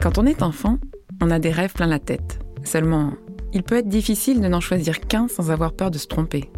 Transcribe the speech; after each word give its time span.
Quand 0.00 0.16
on 0.16 0.26
est 0.26 0.42
enfant, 0.42 0.78
on 1.20 1.30
a 1.30 1.40
des 1.40 1.50
rêves 1.50 1.72
plein 1.72 1.88
la 1.88 1.98
tête. 1.98 2.38
Seulement, 2.62 3.14
il 3.52 3.64
peut 3.64 3.76
être 3.76 3.88
difficile 3.88 4.40
de 4.40 4.46
n'en 4.46 4.60
choisir 4.60 5.00
qu'un 5.00 5.26
sans 5.26 5.50
avoir 5.50 5.72
peur 5.72 5.90
de 5.90 5.98
se 5.98 6.06
tromper. 6.06 6.50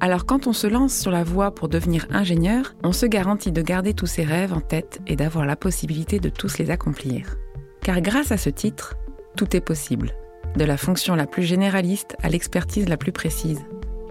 Alors 0.00 0.24
quand 0.24 0.46
on 0.46 0.54
se 0.54 0.66
lance 0.66 0.94
sur 0.94 1.10
la 1.10 1.22
voie 1.22 1.54
pour 1.54 1.68
devenir 1.68 2.06
ingénieur, 2.10 2.74
on 2.82 2.92
se 2.92 3.04
garantit 3.04 3.52
de 3.52 3.60
garder 3.60 3.92
tous 3.92 4.06
ses 4.06 4.24
rêves 4.24 4.52
en 4.52 4.60
tête 4.60 5.00
et 5.06 5.16
d'avoir 5.16 5.44
la 5.44 5.56
possibilité 5.56 6.20
de 6.20 6.30
tous 6.30 6.58
les 6.58 6.70
accomplir. 6.70 7.36
Car 7.82 8.00
grâce 8.00 8.32
à 8.32 8.38
ce 8.38 8.50
titre, 8.50 8.94
tout 9.36 9.54
est 9.54 9.60
possible, 9.60 10.12
de 10.56 10.64
la 10.64 10.78
fonction 10.78 11.14
la 11.14 11.26
plus 11.26 11.42
généraliste 11.42 12.16
à 12.22 12.30
l'expertise 12.30 12.88
la 12.88 12.96
plus 12.96 13.12
précise. 13.12 13.60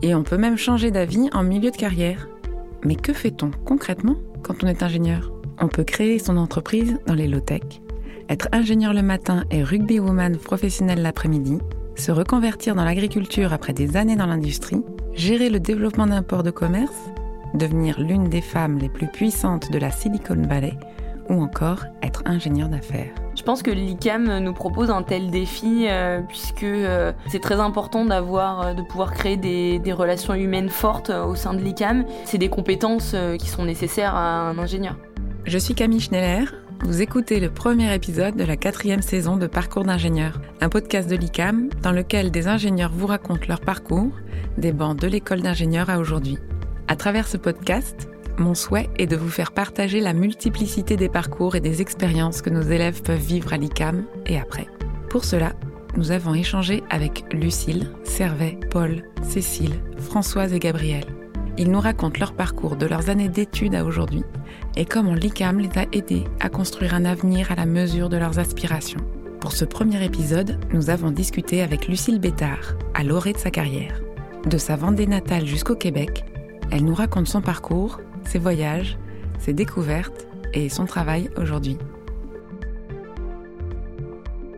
Et 0.03 0.13
on 0.13 0.23
peut 0.23 0.37
même 0.37 0.57
changer 0.57 0.91
d'avis 0.91 1.29
en 1.33 1.43
milieu 1.43 1.71
de 1.71 1.77
carrière. 1.77 2.27
Mais 2.83 2.95
que 2.95 3.13
fait-on 3.13 3.49
concrètement 3.65 4.17
quand 4.43 4.63
on 4.63 4.67
est 4.67 4.83
ingénieur? 4.83 5.31
On 5.59 5.69
peut 5.69 5.83
créer 5.83 6.19
son 6.19 6.37
entreprise 6.37 6.99
dans 7.07 7.15
les 7.15 7.27
low-tech, 7.27 7.81
être 8.29 8.47
ingénieur 8.51 8.93
le 8.93 9.01
matin 9.01 9.43
et 9.51 9.63
rugby 9.63 9.99
woman 9.99 10.37
professionnel 10.37 11.01
l'après-midi, 11.01 11.59
se 11.95 12.11
reconvertir 12.11 12.75
dans 12.75 12.83
l'agriculture 12.83 13.53
après 13.53 13.73
des 13.73 13.97
années 13.97 14.15
dans 14.15 14.25
l'industrie, 14.25 14.83
gérer 15.13 15.49
le 15.49 15.59
développement 15.59 16.07
d'un 16.07 16.23
port 16.23 16.43
de 16.43 16.51
commerce, 16.51 17.11
devenir 17.53 17.99
l'une 17.99 18.29
des 18.29 18.41
femmes 18.41 18.77
les 18.79 18.89
plus 18.89 19.07
puissantes 19.07 19.71
de 19.71 19.77
la 19.77 19.91
Silicon 19.91 20.41
Valley 20.47 20.77
ou 21.29 21.41
encore 21.41 21.85
être 22.03 22.21
ingénieur 22.25 22.69
d'affaires. 22.69 23.11
Je 23.35 23.43
pense 23.43 23.63
que 23.63 23.71
l'ICAM 23.71 24.39
nous 24.39 24.53
propose 24.53 24.89
un 24.89 25.01
tel 25.03 25.31
défi 25.31 25.85
euh, 25.87 26.21
puisque 26.27 26.63
euh, 26.63 27.11
c'est 27.27 27.41
très 27.41 27.59
important 27.59 28.05
d'avoir, 28.05 28.67
euh, 28.67 28.73
de 28.73 28.81
pouvoir 28.81 29.11
créer 29.11 29.37
des, 29.37 29.79
des, 29.79 29.93
relations 29.93 30.33
humaines 30.35 30.69
fortes 30.69 31.09
au 31.09 31.35
sein 31.35 31.53
de 31.53 31.61
l'ICAM. 31.61 32.05
C'est 32.25 32.37
des 32.37 32.49
compétences 32.49 33.15
qui 33.39 33.47
sont 33.47 33.65
nécessaires 33.65 34.15
à 34.15 34.49
un 34.49 34.57
ingénieur. 34.57 34.95
Je 35.45 35.57
suis 35.57 35.73
Camille 35.73 35.99
Schneller. 36.01 36.45
Vous 36.83 37.01
écoutez 37.01 37.39
le 37.39 37.49
premier 37.49 37.93
épisode 37.93 38.35
de 38.35 38.43
la 38.43 38.57
quatrième 38.57 39.01
saison 39.01 39.37
de 39.37 39.47
Parcours 39.47 39.83
d'ingénieur, 39.83 40.39
un 40.61 40.69
podcast 40.69 41.09
de 41.09 41.15
l'ICAM 41.15 41.69
dans 41.81 41.91
lequel 41.91 42.31
des 42.31 42.47
ingénieurs 42.47 42.91
vous 42.91 43.07
racontent 43.07 43.47
leur 43.47 43.61
parcours, 43.61 44.11
des 44.57 44.71
bancs 44.71 44.99
de 44.99 45.07
l'école 45.07 45.41
d'ingénieur 45.41 45.89
à 45.89 45.99
aujourd'hui. 45.99 46.37
À 46.87 46.95
travers 46.95 47.27
ce 47.27 47.37
podcast, 47.37 48.09
mon 48.37 48.53
souhait 48.53 48.89
est 48.97 49.07
de 49.07 49.15
vous 49.15 49.29
faire 49.29 49.51
partager 49.51 49.99
la 49.99 50.13
multiplicité 50.13 50.95
des 50.95 51.09
parcours 51.09 51.55
et 51.55 51.61
des 51.61 51.81
expériences 51.81 52.41
que 52.41 52.49
nos 52.49 52.61
élèves 52.61 53.01
peuvent 53.01 53.17
vivre 53.17 53.53
à 53.53 53.57
l'ICAM 53.57 54.05
et 54.25 54.37
après. 54.37 54.67
Pour 55.09 55.25
cela, 55.25 55.53
nous 55.97 56.11
avons 56.11 56.33
échangé 56.33 56.83
avec 56.89 57.25
Lucille, 57.33 57.89
Servet, 58.03 58.59
Paul, 58.69 59.03
Cécile, 59.23 59.81
Françoise 59.97 60.53
et 60.53 60.59
Gabriel. 60.59 61.05
Ils 61.57 61.71
nous 61.71 61.79
racontent 61.79 62.19
leur 62.19 62.33
parcours 62.33 62.75
de 62.75 62.85
leurs 62.85 63.09
années 63.09 63.29
d'études 63.29 63.75
à 63.75 63.85
aujourd'hui 63.85 64.23
et 64.77 64.85
comment 64.85 65.13
l'ICAM 65.13 65.59
les 65.59 65.77
a 65.77 65.85
aidés 65.93 66.25
à 66.39 66.49
construire 66.49 66.93
un 66.93 67.05
avenir 67.05 67.51
à 67.51 67.55
la 67.55 67.65
mesure 67.65 68.09
de 68.09 68.17
leurs 68.17 68.39
aspirations. 68.39 69.01
Pour 69.39 69.51
ce 69.51 69.65
premier 69.65 70.03
épisode, 70.03 70.59
nous 70.73 70.89
avons 70.89 71.11
discuté 71.11 71.61
avec 71.61 71.87
Lucille 71.87 72.19
Bétard, 72.19 72.75
à 72.93 73.03
l'orée 73.03 73.33
de 73.33 73.37
sa 73.37 73.51
carrière. 73.51 74.01
De 74.45 74.57
sa 74.57 74.75
Vendée 74.75 75.07
natale 75.07 75.45
jusqu'au 75.45 75.75
Québec, 75.75 76.25
elle 76.71 76.83
nous 76.83 76.95
raconte 76.95 77.27
son 77.27 77.41
parcours, 77.41 77.99
ses 78.23 78.39
voyages, 78.39 78.97
ses 79.39 79.53
découvertes 79.53 80.27
et 80.53 80.69
son 80.69 80.85
travail 80.85 81.29
aujourd'hui. 81.37 81.77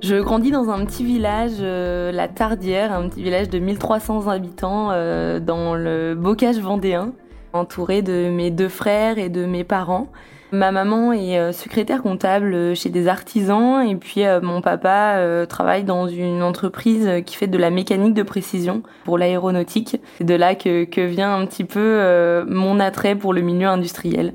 Je 0.02 0.15
grandis 0.15 0.52
dans 0.52 0.69
un 0.69 0.85
petit 0.85 1.03
village, 1.03 1.57
euh, 1.59 2.11
la 2.11 2.27
Tardière, 2.27 2.93
un 2.93 3.09
petit 3.09 3.23
village 3.23 3.49
de 3.49 3.59
1300 3.59 4.27
habitants 4.27 4.89
euh, 4.91 5.39
dans 5.39 5.75
le 5.75 6.15
bocage 6.15 6.59
vendéen, 6.59 7.13
entouré 7.58 8.02
de 8.02 8.30
mes 8.30 8.52
deux 8.52 8.69
frères 8.69 9.17
et 9.17 9.30
de 9.30 9.45
mes 9.45 9.63
parents. 9.63 10.08
Ma 10.53 10.72
maman 10.72 11.11
est 11.11 11.38
euh, 11.38 11.52
secrétaire 11.52 12.02
comptable 12.02 12.75
chez 12.75 12.89
des 12.89 13.09
artisans 13.09 13.86
et 13.86 13.95
puis 13.95 14.23
mon 14.41 14.61
papa 14.61 15.45
travaille 15.49 15.83
dans 15.83 16.08
une 16.08 16.42
entreprise 16.42 17.09
qui 17.26 17.36
fait 17.36 17.48
de 17.48 17.58
la 17.58 17.70
mécanique 17.70 18.14
de 18.14 18.23
précision 18.23 18.81
pour 19.04 19.17
l'aéronautique. 19.17 19.98
C'est 20.17 20.23
de 20.23 20.36
là 20.36 20.55
que 20.55 21.05
vient 21.05 21.36
un 21.36 21.45
petit 21.45 21.65
peu 21.65 22.45
mon 22.48 22.80
attrait 22.80 23.15
pour 23.15 23.33
le 23.33 23.42
milieu 23.42 23.67
industriel. 23.67 24.33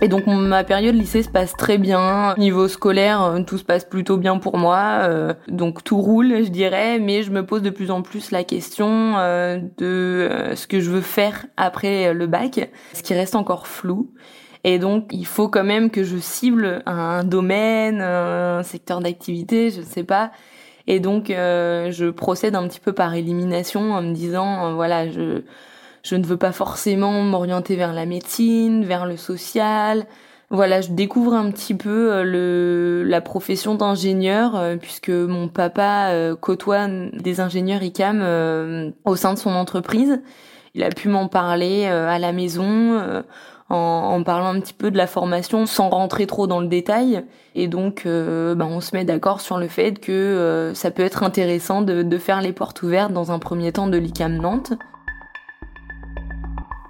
Et 0.00 0.06
donc 0.06 0.26
ma 0.26 0.62
période 0.62 0.94
lycée 0.94 1.24
se 1.24 1.28
passe 1.28 1.54
très 1.54 1.76
bien. 1.76 2.34
Niveau 2.38 2.68
scolaire, 2.68 3.22
euh, 3.22 3.42
tout 3.42 3.58
se 3.58 3.64
passe 3.64 3.84
plutôt 3.84 4.16
bien 4.16 4.38
pour 4.38 4.56
moi. 4.56 5.00
Euh, 5.02 5.34
donc 5.48 5.82
tout 5.82 6.00
roule, 6.00 6.44
je 6.44 6.50
dirais, 6.50 7.00
mais 7.00 7.24
je 7.24 7.32
me 7.32 7.44
pose 7.44 7.62
de 7.62 7.70
plus 7.70 7.90
en 7.90 8.02
plus 8.02 8.30
la 8.30 8.44
question 8.44 9.18
euh, 9.18 9.58
de 9.76 10.52
ce 10.54 10.68
que 10.68 10.78
je 10.78 10.90
veux 10.90 11.00
faire 11.00 11.46
après 11.56 12.14
le 12.14 12.26
bac, 12.28 12.70
ce 12.92 13.02
qui 13.02 13.14
reste 13.14 13.34
encore 13.34 13.66
flou. 13.66 14.12
Et 14.64 14.78
donc, 14.78 15.08
il 15.12 15.26
faut 15.26 15.48
quand 15.48 15.64
même 15.64 15.90
que 15.90 16.04
je 16.04 16.16
cible 16.16 16.82
un 16.84 17.24
domaine, 17.24 18.00
un 18.00 18.62
secteur 18.64 19.00
d'activité, 19.00 19.70
je 19.70 19.80
ne 19.80 19.84
sais 19.84 20.02
pas. 20.02 20.32
Et 20.88 21.00
donc, 21.00 21.26
je 21.28 22.10
procède 22.10 22.56
un 22.56 22.66
petit 22.66 22.80
peu 22.80 22.92
par 22.92 23.14
élimination 23.14 23.92
en 23.92 24.02
me 24.02 24.12
disant, 24.12 24.74
voilà, 24.74 25.08
je 25.08 25.42
je 26.02 26.16
ne 26.16 26.24
veux 26.24 26.36
pas 26.36 26.52
forcément 26.52 27.22
m'orienter 27.22 27.76
vers 27.76 27.92
la 27.92 28.06
médecine, 28.06 28.84
vers 28.84 29.06
le 29.06 29.16
social. 29.16 30.06
Voilà, 30.50 30.80
je 30.80 30.92
découvre 30.92 31.34
un 31.34 31.50
petit 31.50 31.74
peu 31.74 32.10
euh, 32.10 32.24
le, 32.24 33.04
la 33.04 33.20
profession 33.20 33.74
d'ingénieur 33.74 34.56
euh, 34.56 34.76
puisque 34.76 35.10
mon 35.10 35.48
papa 35.48 36.08
euh, 36.08 36.36
côtoie 36.36 36.86
des 36.88 37.40
ingénieurs 37.40 37.82
ICAM 37.82 38.22
au 39.04 39.16
sein 39.16 39.34
de 39.34 39.38
son 39.38 39.50
entreprise. 39.50 40.22
Il 40.74 40.82
a 40.82 40.88
pu 40.88 41.08
m'en 41.08 41.28
parler 41.28 41.86
à 41.86 42.18
la 42.18 42.32
maison 42.32 43.24
en, 43.68 44.22
parlant 44.22 44.54
un 44.54 44.60
petit 44.60 44.74
peu 44.74 44.90
de 44.90 44.96
la 44.96 45.06
formation 45.06 45.66
sans 45.66 45.88
rentrer 45.88 46.26
trop 46.26 46.46
dans 46.46 46.60
le 46.60 46.68
détail. 46.68 47.24
Et 47.56 47.66
donc, 47.66 48.02
ben, 48.04 48.60
on 48.60 48.80
se 48.80 48.94
met 48.94 49.04
d'accord 49.04 49.40
sur 49.40 49.58
le 49.58 49.66
fait 49.66 49.98
que 49.98 50.70
ça 50.74 50.90
peut 50.90 51.02
être 51.02 51.24
intéressant 51.24 51.82
de, 51.82 52.02
de 52.02 52.18
faire 52.18 52.42
les 52.42 52.52
portes 52.52 52.82
ouvertes 52.82 53.12
dans 53.12 53.32
un 53.32 53.40
premier 53.40 53.72
temps 53.72 53.88
de 53.88 53.96
l'ICAM 53.96 54.36
Nantes. 54.36 54.74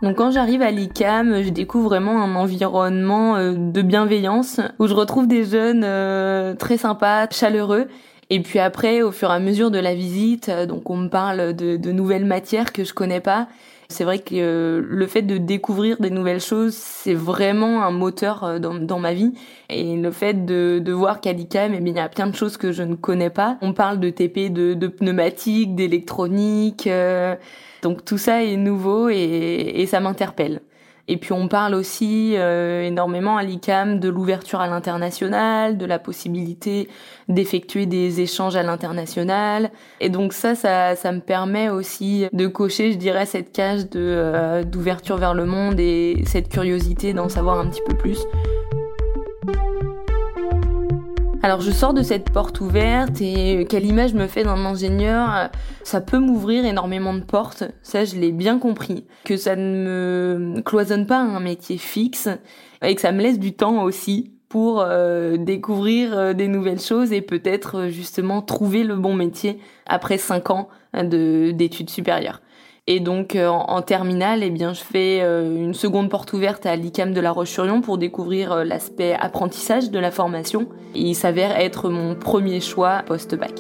Donc 0.01 0.17
quand 0.17 0.31
j'arrive 0.31 0.63
à 0.63 0.71
l'ICAM, 0.71 1.43
je 1.43 1.49
découvre 1.49 1.89
vraiment 1.89 2.23
un 2.23 2.37
environnement 2.37 3.37
euh, 3.37 3.55
de 3.57 3.83
bienveillance 3.83 4.61
où 4.79 4.87
je 4.87 4.95
retrouve 4.95 5.27
des 5.27 5.45
jeunes 5.45 5.83
euh, 5.85 6.55
très 6.55 6.77
sympas, 6.77 7.29
chaleureux. 7.31 7.89
Et 8.31 8.41
puis 8.41 8.61
après, 8.61 9.03
au 9.03 9.11
fur 9.11 9.31
et 9.31 9.35
à 9.35 9.41
mesure 9.41 9.73
de 9.73 9.79
la 9.79 9.97
visite, 9.97 10.51
euh, 10.51 10.67
donc 10.67 10.89
on 10.89 10.97
me 10.97 11.09
parle 11.09 11.53
de, 11.53 11.77
de 11.77 11.91
nouvelles 11.91 12.27
matières 12.27 12.73
que 12.73 12.85
je 12.85 12.95
connais 12.95 13.21
pas. 13.21 13.49
C'est 13.89 14.05
vrai 14.05 14.21
que 14.21 14.87
le 14.87 15.07
fait 15.07 15.23
de 15.23 15.37
découvrir 15.39 15.97
des 15.99 16.11
nouvelles 16.11 16.43
choses, 16.43 16.75
c'est 16.75 17.15
vraiment 17.15 17.83
un 17.83 17.91
moteur 17.91 18.61
dans, 18.61 18.75
dans, 18.75 18.99
ma 18.99 19.15
vie. 19.15 19.33
Et 19.71 19.97
le 19.97 20.11
fait 20.11 20.45
de, 20.45 20.79
de 20.79 20.93
voir 20.93 21.23
qu'à 21.23 21.33
l'ICAM, 21.33 21.73
eh 21.75 21.79
il 21.79 21.97
y 21.97 21.99
a 21.99 22.09
plein 22.11 22.27
de 22.27 22.37
choses 22.37 22.59
que 22.59 22.71
je 22.71 22.83
ne 22.83 22.95
connais 22.95 23.31
pas. 23.31 23.57
On 23.63 23.73
parle 23.73 23.99
de 23.99 24.11
TP, 24.11 24.53
de, 24.53 24.75
de 24.75 24.87
pneumatique, 24.89 25.75
d'électronique. 25.75 26.87
Donc 27.83 28.05
tout 28.05 28.19
ça 28.19 28.43
est 28.45 28.57
nouveau 28.57 29.09
et, 29.09 29.85
ça 29.89 30.01
m'interpelle. 30.01 30.61
Et 31.11 31.17
puis 31.17 31.33
on 31.33 31.49
parle 31.49 31.75
aussi 31.75 32.35
euh, 32.37 32.83
énormément 32.83 33.39
à 33.39 33.43
l'ICAM 33.43 33.99
de 33.99 34.11
l'ouverture 34.11 34.61
à 34.61 34.69
l'international, 34.69 35.79
de 35.79 35.87
la 35.87 35.99
possibilité 35.99 36.89
d'effectuer 37.29 37.87
des 37.87 38.21
échanges 38.21 38.57
à 38.57 38.63
l'international. 38.63 39.71
Et 40.01 40.11
donc 40.11 40.35
ça, 40.35 40.55
ça, 40.55 40.97
ça 40.97 41.13
me 41.13 41.21
permet 41.21 41.71
aussi 41.71 42.27
de 42.35 42.47
cocher, 42.47 42.93
je 42.93 42.99
dirais, 42.99 43.25
cette 43.25 43.53
cage 43.53 43.89
de 43.89 44.01
euh, 44.01 44.65
d'ouverture 44.65 45.17
vers 45.17 45.33
le 45.33 45.47
monde 45.47 45.81
et 45.81 46.23
cette 46.27 46.51
curiosité 46.51 47.15
d'en 47.15 47.31
savoir 47.31 47.59
un 47.59 47.69
petit 47.69 47.83
peu 47.87 47.97
plus. 47.97 48.19
Alors 51.41 51.61
je 51.61 51.71
sors 51.71 51.95
de 51.95 52.03
cette 52.03 52.31
porte 52.31 52.61
ouverte 52.61 53.21
et 53.21 53.65
quelle 53.71 53.87
image 53.87 54.13
me 54.13 54.27
fait 54.27 54.43
d'un 54.43 54.65
ingénieur 54.65 55.51
Ça 55.85 56.01
peut 56.01 56.19
m'ouvrir 56.19 56.65
énormément 56.65 57.15
de 57.15 57.21
portes, 57.21 57.63
ça 57.83 58.05
je 58.05 58.17
l'ai 58.17 58.33
bien 58.33 58.59
compris. 58.59 59.07
Que 59.25 59.37
ça 59.37 59.55
ne 59.55 60.37
me 60.37 60.61
cloisonne 60.63 61.07
pas 61.07 61.21
un 61.21 61.39
métier 61.39 61.79
fixe 61.79 62.29
et 62.83 62.95
que 62.95 63.01
ça 63.01 63.13
me 63.13 63.23
laisse 63.23 63.39
du 63.39 63.55
temps 63.55 63.85
aussi 63.85 64.33
pour 64.49 64.81
euh, 64.81 65.37
découvrir 65.37 66.19
euh, 66.19 66.33
des 66.33 66.49
nouvelles 66.49 66.81
choses 66.81 67.13
et 67.13 67.21
peut-être 67.21 67.77
euh, 67.77 67.89
justement 67.89 68.43
trouver 68.43 68.83
le 68.83 68.97
bon 68.97 69.15
métier 69.15 69.61
après 69.87 70.19
cinq 70.19 70.51
ans 70.51 70.69
d'études 70.95 71.91
supérieures. 71.91 72.41
Et 72.91 73.01
donc 73.01 73.37
euh, 73.37 73.49
en, 73.49 73.83
terminale, 73.83 74.43
eh 74.43 74.59
je 74.59 74.83
fais 74.83 75.21
euh, 75.21 75.55
une 75.55 75.75
seconde 75.75 76.09
porte 76.09 76.33
ouverte 76.33 76.65
à 76.65 76.75
l'ICAM 76.75 77.13
de 77.13 77.21
La 77.21 77.33
Roche-sur-Yon 77.33 77.83
pour 77.83 77.99
découvrir 77.99 78.51
euh, 78.51 78.65
l'aspect 78.65 79.13
apprentissage 79.13 79.91
de 79.91 79.99
la 79.99 80.11
formation. 80.11 80.67
il 80.95 81.15
s'avère 81.15 81.61
être 81.61 81.91
mon 81.91 82.15
premier 82.15 82.61
choix 82.61 83.03
post-bac. 83.05 83.53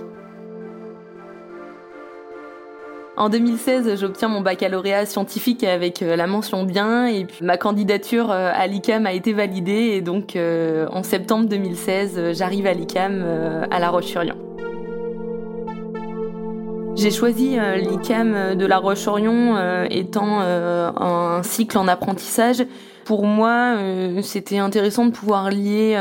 En 3.18 3.28
2016, 3.28 4.00
j'obtiens 4.00 4.28
mon 4.28 4.40
baccalauréat 4.40 5.04
scientifique 5.04 5.62
avec 5.62 6.00
la 6.00 6.26
mention 6.26 6.62
bien 6.62 7.06
et 7.06 7.26
puis 7.26 7.44
ma 7.44 7.58
candidature 7.58 8.30
à 8.30 8.64
l'ICAM 8.68 9.06
a 9.06 9.12
été 9.12 9.32
validée 9.32 9.90
et 9.96 10.02
donc 10.02 10.38
en 10.38 11.02
septembre 11.02 11.48
2016, 11.48 12.32
j'arrive 12.38 12.68
à 12.68 12.74
l'ICAM 12.74 13.24
à 13.72 13.80
La 13.80 13.90
Roche-sur-Yon. 13.90 14.47
J'ai 16.98 17.10
choisi 17.10 17.56
l'ICAM 17.76 18.56
de 18.56 18.66
La 18.66 18.78
Roche-Orion 18.78 19.56
étant 19.88 20.40
un 20.40 21.42
cycle 21.42 21.78
en 21.78 21.88
apprentissage 21.88 22.64
pour 23.04 23.24
moi, 23.24 23.76
c'était 24.22 24.58
intéressant 24.58 25.06
de 25.06 25.12
pouvoir 25.12 25.48
lier 25.48 25.94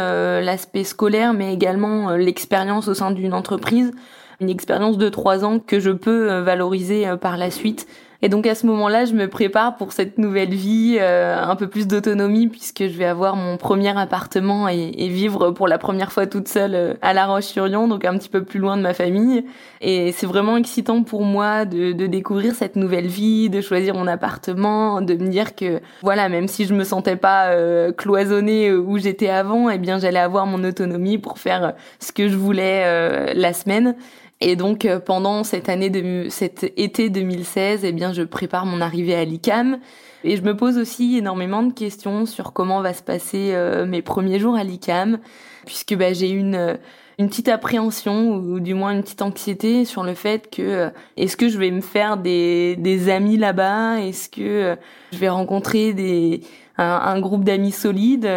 l'aspect 0.44 0.83
scolaire, 0.83 1.33
mais 1.33 1.53
également 1.53 2.11
l'expérience 2.11 2.89
au 2.89 2.94
sein 2.94 3.11
d'une 3.11 3.33
entreprise 3.33 3.94
une 4.39 4.49
expérience 4.49 4.97
de 4.97 5.09
trois 5.09 5.44
ans 5.45 5.59
que 5.59 5.79
je 5.79 5.91
peux 5.91 6.31
euh, 6.31 6.41
valoriser 6.41 7.07
euh, 7.07 7.17
par 7.17 7.38
la 7.38 7.51
suite. 7.51 7.88
Et 8.22 8.30
donc 8.30 8.48
à 8.48 8.56
ce 8.56 8.66
moment-là, 8.66 9.06
je 9.06 9.14
me 9.14 9.28
prépare 9.28 9.75
pour 9.75 9.94
cette 9.94 10.18
nouvelle 10.18 10.54
vie, 10.54 10.98
euh, 11.00 11.40
un 11.40 11.56
peu 11.56 11.68
plus 11.68 11.88
d'autonomie 11.88 12.48
puisque 12.48 12.88
je 12.88 12.98
vais 12.98 13.06
avoir 13.06 13.36
mon 13.36 13.58
premier 13.58 13.96
appartement 13.98 14.68
et, 14.68 14.92
et, 14.98 15.08
vivre 15.10 15.52
pour 15.52 15.68
la 15.68 15.78
première 15.78 16.12
fois 16.12 16.25
toute 16.25 16.48
seule 16.48 16.98
à 17.02 17.14
La 17.14 17.28
Roche-sur-Yon, 17.28 17.88
donc 17.88 18.06
un 18.06 18.18
petit 18.18 18.30
peu 18.30 18.44
plus 18.44 18.60
loin 18.60 18.75
de 18.75 18.81
ma 18.81 18.94
famille. 18.94 19.46
Et 19.81 20.12
c'est 20.12 20.25
vraiment 20.25 20.58
excitant 20.58 21.04
pour 21.04 21.24
moi 21.24 21.66
de, 21.66 21.92
de, 21.92 22.08
découvrir 22.08 22.56
cette 22.56 22.75
nouvelle 22.75 23.08
vie, 23.08 23.50
de 23.50 23.62
choisir 23.62 23.94
mon 23.94 24.08
appartement, 24.08 25.02
de 25.02 25.14
me 25.14 25.30
dire 25.30 25.56
que 25.56 25.80
voilà, 26.02 26.28
même 26.30 26.48
si 26.48 26.66
je 26.66 26.74
me 26.74 26.84
sentais 26.84 27.18
pas 27.18 27.50
euh, 27.50 27.92
cloisonnée 27.92 28.74
où 28.74 28.98
j'étais 28.98 29.30
avant, 29.30 29.69
eh 29.69 29.78
bien 29.78 30.00
j'allais 30.00 30.19
avoir 30.19 30.48
mon 30.48 30.64
autonomie 30.64 31.19
pour 31.19 31.38
faire 31.38 31.74
ce 32.00 32.12
que 32.12 32.28
je 32.28 32.36
voulais 32.36 33.34
la 33.34 33.54
semaine. 33.54 33.96
Et 34.39 34.56
donc 34.56 34.86
euh, 34.86 35.00
pendant 35.00 35.44
cette 35.44 35.68
année 35.68 35.89
de 35.89 36.30
cet 36.30 36.63
été 36.78 37.10
2016, 37.10 37.84
eh 37.84 37.92
bien 37.92 38.13
je 38.13 38.22
prépare 38.22 38.66
mon 38.66 38.81
arrivée 38.81 39.16
à 39.16 39.25
l'ICAM 39.25 39.80
et 40.24 40.38
je 40.38 40.44
me 40.44 40.56
pose 40.56 40.78
aussi 40.78 41.18
énormément 41.18 41.63
de 41.63 41.74
questions 41.74 42.25
sur 42.25 42.54
comment 42.54 42.81
va 42.81 42.94
se 42.94 43.01
passer 43.01 43.51
euh, 43.54 43.86
mes 43.88 44.04
premiers 44.04 44.39
jours 44.39 44.56
à 44.56 44.63
l'ICAM 44.63 45.18
puisque 45.66 45.95
bah, 45.95 46.13
j'ai 46.13 46.30
une 46.30 46.56
euh, 46.56 46.75
une 47.19 47.30
petite 47.30 47.50
appréhension 47.50 48.36
ou 48.36 48.60
du 48.60 48.75
moins 48.75 48.92
une 48.92 49.01
petite 49.01 49.24
anxiété 49.24 49.86
sur 49.86 50.04
le 50.04 50.13
fait 50.13 50.51
que 50.51 50.92
est-ce 51.16 51.36
que 51.36 51.50
je 51.50 51.57
vais 51.57 51.72
me 51.72 51.81
faire 51.81 52.16
des, 52.16 52.75
des 52.75 53.10
amis 53.10 53.38
là-bas? 53.38 54.00
Est-ce 54.01 54.30
que 54.30 54.78
je 55.12 55.18
vais 55.18 55.30
rencontrer 55.30 55.94
des 55.94 56.42
un, 56.78 56.86
un 56.86 57.19
groupe 57.19 57.44
d'amis 57.44 57.72
solides 57.72 58.30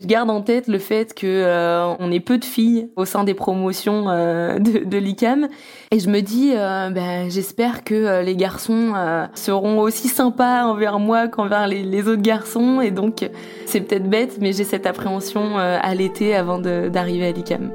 je 0.00 0.06
garde 0.06 0.30
en 0.30 0.40
tête 0.40 0.66
le 0.66 0.78
fait 0.78 1.14
que 1.14 1.26
euh, 1.26 1.94
on 1.98 2.10
est 2.10 2.20
peu 2.20 2.38
de 2.38 2.44
filles 2.44 2.88
au 2.96 3.04
sein 3.04 3.24
des 3.24 3.34
promotions 3.34 4.08
euh, 4.08 4.58
de, 4.58 4.84
de 4.84 4.98
l'ICAM 4.98 5.48
et 5.90 6.00
je 6.00 6.08
me 6.08 6.20
dis 6.20 6.52
euh, 6.54 6.90
ben, 6.90 7.30
j'espère 7.30 7.84
que 7.84 8.22
les 8.22 8.36
garçons 8.36 8.94
seront 9.34 9.78
aussi 9.80 10.08
sympas 10.08 10.64
envers 10.64 10.98
moi 10.98 11.28
qu'envers 11.28 11.66
les, 11.66 11.82
les, 11.82 12.08
autres 12.08 12.22
garçons 12.22 12.80
et 12.80 12.90
donc 12.90 13.28
c'est 13.66 13.80
peut-être 13.80 14.08
bête 14.08 14.38
mais 14.40 14.52
j'ai 14.52 14.64
cette 14.64 14.86
appréhension 14.86 15.58
à 15.58 15.94
l'été 15.94 16.34
avant 16.34 16.58
d'arriver 16.58 17.26
à 17.26 17.32
l'ICAM. 17.32 17.70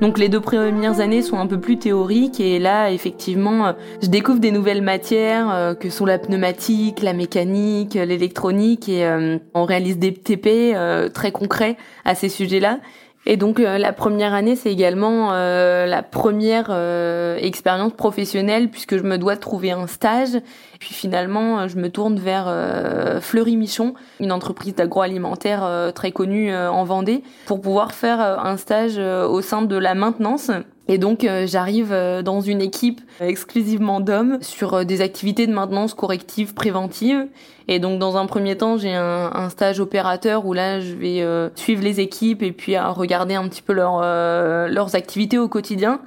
Donc 0.00 0.18
les 0.18 0.28
deux 0.28 0.40
premières 0.40 1.00
années 1.00 1.22
sont 1.22 1.38
un 1.38 1.46
peu 1.48 1.60
plus 1.60 1.76
théoriques 1.76 2.38
et 2.38 2.60
là 2.60 2.90
effectivement 2.92 3.66
euh, 3.66 3.72
je 4.00 4.06
découvre 4.06 4.38
des 4.38 4.52
nouvelles 4.52 4.82
matières 4.82 5.50
euh, 5.50 5.74
que 5.74 5.90
sont 5.90 6.06
la 6.06 6.18
pneumatique, 6.18 7.02
la 7.02 7.14
mécanique, 7.14 7.94
l'électronique 7.94 8.88
et 8.88 9.04
euh, 9.04 9.38
on 9.54 9.64
réalise 9.64 9.98
des 9.98 10.14
TP 10.14 10.76
très 11.12 11.32
concrets 11.32 11.76
à 12.04 12.14
ces 12.14 12.28
sujets-là 12.28 12.78
et 13.26 13.36
donc 13.36 13.60
euh, 13.60 13.78
la 13.78 13.92
première 13.92 14.32
année, 14.32 14.56
c'est 14.56 14.72
également 14.72 15.32
euh, 15.32 15.86
la 15.86 16.02
première 16.02 16.68
euh, 16.70 17.36
expérience 17.36 17.92
professionnelle 17.92 18.70
puisque 18.70 18.96
je 18.96 19.02
me 19.02 19.18
dois 19.18 19.36
trouver 19.36 19.70
un 19.70 19.86
stage. 19.86 20.34
Et 20.34 20.78
puis 20.78 20.94
finalement, 20.94 21.68
je 21.68 21.76
me 21.76 21.90
tourne 21.90 22.18
vers 22.18 22.52
Fleury 23.20 23.56
Michon, 23.56 23.94
une 24.20 24.30
entreprise 24.30 24.76
d'agroalimentaire 24.76 25.92
très 25.92 26.12
connue 26.12 26.54
en 26.54 26.84
Vendée, 26.84 27.24
pour 27.46 27.60
pouvoir 27.60 27.92
faire 27.92 28.20
un 28.20 28.56
stage 28.56 28.96
au 28.96 29.42
sein 29.42 29.62
de 29.62 29.76
la 29.76 29.96
maintenance 29.96 30.52
et 30.88 30.96
donc 30.96 31.22
euh, 31.24 31.46
j'arrive 31.46 31.92
euh, 31.92 32.22
dans 32.22 32.40
une 32.40 32.62
équipe 32.62 33.02
exclusivement 33.20 34.00
d'hommes 34.00 34.38
sur 34.40 34.72
euh, 34.72 34.84
des 34.84 35.02
activités 35.02 35.46
de 35.46 35.52
maintenance 35.52 35.92
corrective 35.92 36.54
préventive. 36.54 37.26
Et 37.68 37.78
donc 37.78 37.98
dans 37.98 38.16
un 38.16 38.24
premier 38.24 38.56
temps 38.56 38.78
j'ai 38.78 38.94
un, 38.94 39.30
un, 39.32 39.50
stage 39.50 39.78
opérateur 39.78 40.46
où 40.46 40.54
là 40.54 40.80
je 40.80 40.94
vais 40.94 41.22
suivre 41.54 41.82
les 41.82 42.00
équipes 42.00 42.42
et 42.42 42.52
puis 42.52 42.74
à 42.76 42.88
regarder 42.88 43.34
un 43.34 43.46
petit 43.46 43.60
peu 43.60 43.74
leur, 43.74 44.00
leurs 44.00 44.94
activités 44.94 45.36
au 45.36 45.48
quotidien. 45.48 46.00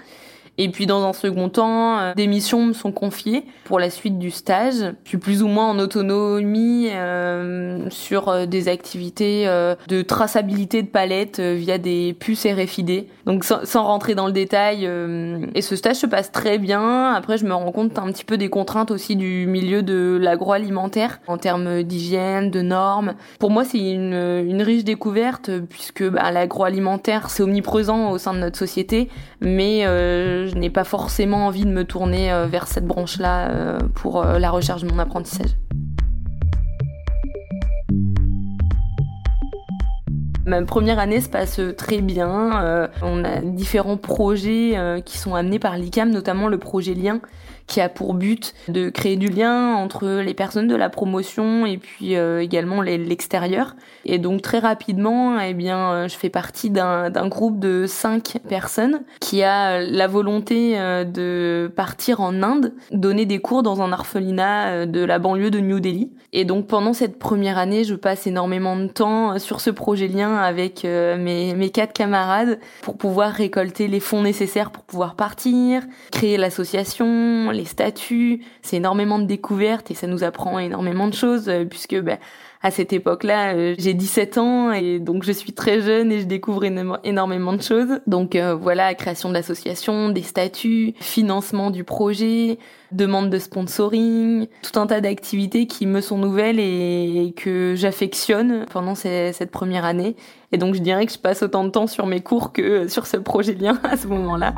Et 0.64 0.70
puis 0.70 0.86
dans 0.86 1.04
un 1.04 1.14
second 1.14 1.50
temps, 1.50 1.98
euh, 1.98 2.14
des 2.14 2.28
missions 2.28 2.68
me 2.68 2.74
sont 2.74 2.92
confiées 2.92 3.46
pour 3.64 3.80
la 3.80 3.90
suite 3.90 4.20
du 4.20 4.30
stage. 4.30 4.94
Je 5.06 5.10
suis 5.10 5.18
plus 5.18 5.42
ou 5.42 5.48
moins 5.48 5.70
en 5.70 5.80
autonomie 5.80 6.90
euh, 6.92 7.90
sur 7.90 8.30
euh, 8.30 8.46
des 8.46 8.68
activités 8.68 9.48
euh, 9.48 9.74
de 9.88 10.04
traçabilité 10.04 10.84
de 10.84 10.88
palettes 10.88 11.40
via 11.40 11.80
des 11.80 12.14
puces 12.20 12.46
RFID. 12.46 13.06
Donc 13.26 13.44
sans, 13.44 13.84
rentrer 13.84 14.14
dans 14.14 14.28
le 14.28 14.34
détail. 14.34 14.88
et 15.56 15.62
ce 15.62 15.76
stage 15.76 15.96
se 15.96 16.06
passe 16.06 16.32
très 16.32 16.60
bien. 16.60 17.14
Après, 17.14 17.40
je 17.40 17.46
me 17.46 17.54
rends 17.54 17.72
compte 17.72 17.98
un 17.98 18.12
petit 18.12 18.26
peu 18.26 18.38
des 18.38 18.50
contraintes 18.50 18.92
aussi 18.92 19.16
du 19.16 19.48
milieu 19.48 19.82
de 19.82 20.20
l'agroalimentaire 20.22 21.20
en 21.28 21.38
termes 21.38 21.82
d'hygiène, 21.82 22.52
de 22.52 22.62
normes. 22.62 23.14
Pour 23.40 23.50
moi, 23.50 23.64
c'est 23.64 23.80
une, 23.80 24.14
une 24.14 24.62
riche 24.62 24.84
découverte 24.84 25.50
puisque 25.70 26.04
bah, 26.08 26.30
l'agroalimentaire 26.32 27.30
c'est 27.30 27.42
omniprésent 27.42 28.12
au 28.12 28.18
sein 28.18 28.34
de 28.34 28.40
notre 28.40 28.58
société, 28.58 29.10
mais 29.40 29.86
je 30.52 30.58
n'ai 30.58 30.70
pas 30.70 30.84
forcément 30.84 31.48
envie 31.48 31.66
de 31.66 31.72
me 31.72 31.86
tourner 31.86 32.32
euh, 32.32 32.46
vers 32.46 32.68
cette 32.68 32.86
branche-là 32.86 33.50
euh, 33.50 33.80
pour 33.96 34.24
euh, 34.24 34.40
la 34.40 34.52
recherche 34.52 34.84
de 34.84 34.90
mon 34.90 35.00
apprentissage. 35.00 35.52
Ma 40.46 40.62
première 40.64 41.00
année 41.00 41.22
se 41.22 41.30
passe 41.30 41.60
très 41.78 42.02
bien. 42.02 42.90
on 43.02 43.24
a 43.24 43.42
différents 43.42 43.98
projets 43.98 45.02
qui 45.06 45.18
sont 45.18 45.36
amenés 45.36 45.60
par 45.60 45.78
l'ICAM, 45.78 46.10
notamment 46.10 46.48
le 46.48 46.58
projet 46.58 46.94
Lien, 46.94 47.22
qui 47.72 47.80
a 47.80 47.88
pour 47.88 48.14
but 48.14 48.54
de 48.68 48.90
créer 48.90 49.16
du 49.16 49.28
lien 49.28 49.74
entre 49.76 50.06
les 50.06 50.34
personnes 50.34 50.68
de 50.68 50.76
la 50.76 50.90
promotion 50.90 51.66
et 51.66 51.78
puis 51.78 52.18
euh, 52.18 52.42
également 52.42 52.82
l'extérieur. 52.82 53.76
Et 54.04 54.20
donc 54.20 54.42
très 54.42 54.60
rapidement, 54.60 55.40
eh 55.40 55.54
bien, 55.54 55.92
euh, 55.92 56.08
je 56.10 56.18
fais 56.18 56.30
partie 56.30 56.70
d'un 56.70 57.28
groupe 57.30 57.60
de 57.60 57.86
cinq 57.88 58.40
personnes 58.50 59.04
qui 59.22 59.42
a 59.44 59.80
la 59.80 60.08
volonté 60.08 60.78
euh, 60.78 61.06
de 61.06 61.72
partir 61.74 62.20
en 62.20 62.44
Inde, 62.44 62.74
donner 62.92 63.26
des 63.26 63.40
cours 63.40 63.64
dans 63.64 63.82
un 63.82 63.94
orphelinat 63.94 64.86
de 64.86 65.06
la 65.06 65.18
banlieue 65.18 65.52
de 65.52 65.60
New 65.60 65.80
Delhi. 65.80 66.12
Et 66.34 66.44
donc 66.44 66.68
pendant 66.68 66.92
cette 66.92 67.20
première 67.20 67.58
année, 67.58 67.86
je 67.86 67.96
passe 67.96 68.28
énormément 68.28 68.76
de 68.76 68.88
temps 68.88 69.40
sur 69.40 69.62
ce 69.62 69.70
projet 69.70 70.08
lien 70.08 70.31
avec 70.38 70.84
mes, 70.84 71.54
mes 71.56 71.70
quatre 71.70 71.94
camarades 71.94 72.60
pour 72.82 72.98
pouvoir 72.98 73.32
récolter 73.32 73.88
les 73.88 74.00
fonds 74.00 74.22
nécessaires 74.22 74.72
pour 74.72 74.84
pouvoir 74.84 75.16
partir, 75.16 75.84
créer 76.12 76.38
l'association, 76.38 77.52
les 77.52 77.66
statuts, 77.66 78.42
c'est 78.62 78.78
énormément 78.78 79.20
de 79.20 79.26
découvertes 79.26 79.92
et 79.92 79.96
ça 79.96 80.08
nous 80.08 80.24
apprend 80.24 80.60
énormément 80.60 81.08
de 81.08 81.14
choses 81.14 81.50
euh, 81.50 81.66
puisque 81.66 82.00
bah, 82.00 82.18
à 82.64 82.70
cette 82.70 82.94
époque-là, 82.94 83.56
euh, 83.56 83.76
j'ai 83.80 83.94
17 83.96 84.38
ans 84.38 84.72
et 84.72 85.00
donc 85.00 85.24
je 85.24 85.32
suis 85.32 85.52
très 85.52 85.82
jeune 85.82 86.12
et 86.12 86.20
je 86.20 86.26
découvre 86.26 86.64
énormément 86.64 87.54
de 87.54 87.62
choses. 87.62 88.00
Donc 88.06 88.36
euh, 88.36 88.54
voilà, 88.54 88.94
création 88.94 89.30
de 89.30 89.34
l'association, 89.34 90.10
des 90.10 90.22
statuts, 90.22 90.94
financement 91.00 91.72
du 91.72 91.84
projet, 91.84 92.60
demande 92.92 93.32
de 93.32 93.40
sponsoring, 93.40 94.48
tout 94.62 94.80
un 94.80 94.86
tas 94.86 95.02
d'activités 95.02 95.66
qui 95.66 95.88
me 95.88 96.02
sont 96.02 96.20
nouvelles 96.20 96.60
et, 96.60 97.34
que 97.36 97.74
j'affectionne 97.76 98.66
pendant 98.72 98.94
cette 98.94 99.50
première 99.50 99.86
année. 99.86 100.16
Et 100.52 100.58
donc 100.58 100.76
je 100.76 100.82
dirais 100.82 101.06
que 101.08 101.14
je 101.14 101.18
passe 101.18 101.42
autant 101.42 101.64
de 101.64 101.70
temps 101.70 101.88
sur 101.88 102.06
mes 102.06 102.22
cours 102.22 102.52
que 102.52 102.88
sur 102.88 103.08
ce 103.08 103.18
projet 103.18 103.56
lien 103.56 103.80
à 103.84 103.98
ce 103.98 104.06
moment-là. 104.08 104.54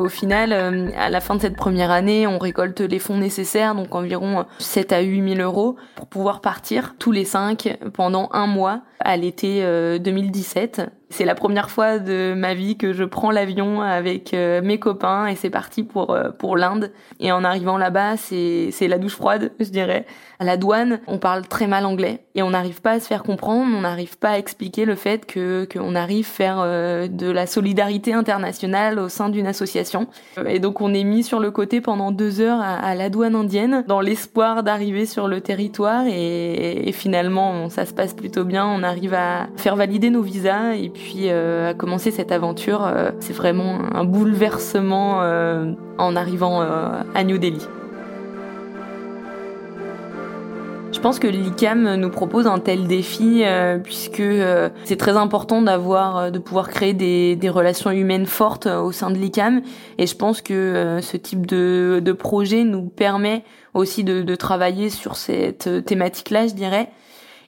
Au 0.00 0.08
final, 0.08 0.52
euh, 0.52 0.88
à 0.96 1.10
la 1.10 1.20
fin 1.20 1.36
de 1.36 1.40
cette 1.40 1.56
première 1.56 1.90
année, 1.90 2.26
on 2.26 2.38
récolte 2.38 2.80
les 2.80 2.98
fonds 2.98 3.18
nécessaires, 3.18 3.74
donc 3.74 3.94
environ 3.94 4.46
7 4.58 4.92
à 4.92 5.00
8 5.00 5.36
000 5.36 5.40
euros, 5.46 5.76
pour 5.94 6.06
pouvoir 6.06 6.40
partir 6.40 6.94
tous 6.98 7.12
les 7.12 7.24
cinq 7.24 7.78
pendant 7.92 8.28
un 8.32 8.46
mois 8.46 8.82
à 9.00 9.16
l'été 9.16 9.62
2017. 9.98 10.90
Euh, 11.10 11.14
c'est 11.20 11.24
la 11.24 11.34
première 11.34 11.70
fois 11.70 11.98
de 11.98 12.34
ma 12.36 12.54
vie 12.54 12.76
que 12.76 12.92
je 12.92 13.04
prends 13.04 13.30
l'avion 13.30 13.82
avec 13.82 14.32
euh, 14.34 14.62
mes 14.62 14.78
copains 14.78 15.26
et 15.26 15.36
c'est 15.36 15.50
parti 15.50 15.82
pour 15.82 16.16
pour 16.38 16.56
l'Inde. 16.56 16.92
Et 17.18 17.32
en 17.32 17.44
arrivant 17.44 17.78
là-bas, 17.78 18.16
c'est 18.16 18.70
c'est 18.72 18.88
la 18.88 18.98
douche 18.98 19.16
froide, 19.16 19.52
je 19.60 19.70
dirais. 19.70 20.06
À 20.38 20.44
la 20.44 20.56
douane, 20.56 21.00
on 21.06 21.18
parle 21.18 21.46
très 21.46 21.66
mal 21.66 21.84
anglais 21.84 22.20
et 22.34 22.42
on 22.42 22.50
n'arrive 22.50 22.80
pas 22.80 22.92
à 22.92 23.00
se 23.00 23.06
faire 23.06 23.22
comprendre, 23.22 23.76
on 23.76 23.82
n'arrive 23.82 24.16
pas 24.16 24.30
à 24.30 24.38
expliquer 24.38 24.86
le 24.86 24.94
fait 24.94 25.26
que 25.26 25.68
qu'on 25.70 25.94
arrive 25.94 26.24
faire 26.24 26.58
de 26.60 27.30
la 27.30 27.46
solidarité 27.46 28.14
internationale 28.14 28.98
au 28.98 29.10
sein 29.10 29.28
d'une 29.28 29.46
association. 29.46 30.06
Et 30.46 30.58
donc 30.58 30.80
on 30.80 30.94
est 30.94 31.04
mis 31.04 31.22
sur 31.22 31.40
le 31.40 31.50
côté 31.50 31.82
pendant 31.82 32.10
deux 32.10 32.40
heures 32.40 32.60
à, 32.60 32.76
à 32.76 32.94
la 32.94 33.10
douane 33.10 33.34
indienne 33.34 33.84
dans 33.86 34.00
l'espoir 34.00 34.62
d'arriver 34.62 35.04
sur 35.04 35.28
le 35.28 35.42
territoire 35.42 36.06
et, 36.06 36.88
et 36.88 36.92
finalement 36.92 37.68
ça 37.68 37.84
se 37.84 37.92
passe 37.92 38.14
plutôt 38.14 38.44
bien. 38.44 38.66
On 38.66 38.82
arrive 38.82 39.12
à 39.12 39.48
faire 39.56 39.76
valider 39.76 40.08
nos 40.08 40.22
visas 40.22 40.72
et 40.72 40.88
puis 40.88 40.99
euh, 41.16 41.70
à 41.70 41.74
commencer 41.74 42.10
cette 42.10 42.32
aventure. 42.32 42.84
Euh, 42.84 43.10
c'est 43.20 43.32
vraiment 43.32 43.78
un 43.94 44.04
bouleversement 44.04 45.22
euh, 45.22 45.72
en 45.98 46.16
arrivant 46.16 46.60
à 46.60 47.24
New 47.24 47.38
Delhi. 47.38 47.66
Je 50.92 50.98
pense 50.98 51.18
que 51.18 51.28
l'ICAM 51.28 51.94
nous 51.94 52.10
propose 52.10 52.46
un 52.46 52.58
tel 52.58 52.86
défi 52.86 53.44
puisque 53.84 54.22
c'est 54.84 54.96
très 54.96 55.16
important 55.16 55.62
d'avoir, 55.62 56.32
de 56.32 56.38
pouvoir 56.38 56.68
créer 56.68 56.94
des, 56.94 57.48
relations 57.48 57.90
humaines 57.90 58.26
fortes 58.26 58.66
au 58.66 58.92
sein 58.92 59.10
de 59.10 59.16
l'ICAM 59.16 59.62
et 59.98 60.06
je 60.06 60.16
pense 60.16 60.42
que 60.42 60.98
ce 61.00 61.16
type 61.16 61.46
de, 61.46 62.12
projet 62.12 62.64
nous 62.64 62.88
permet 62.88 63.44
aussi 63.72 64.04
de 64.04 64.34
travailler 64.34 64.90
sur 64.90 65.16
cette 65.16 65.84
thématique-là, 65.86 66.48
je 66.48 66.54
dirais, 66.54 66.90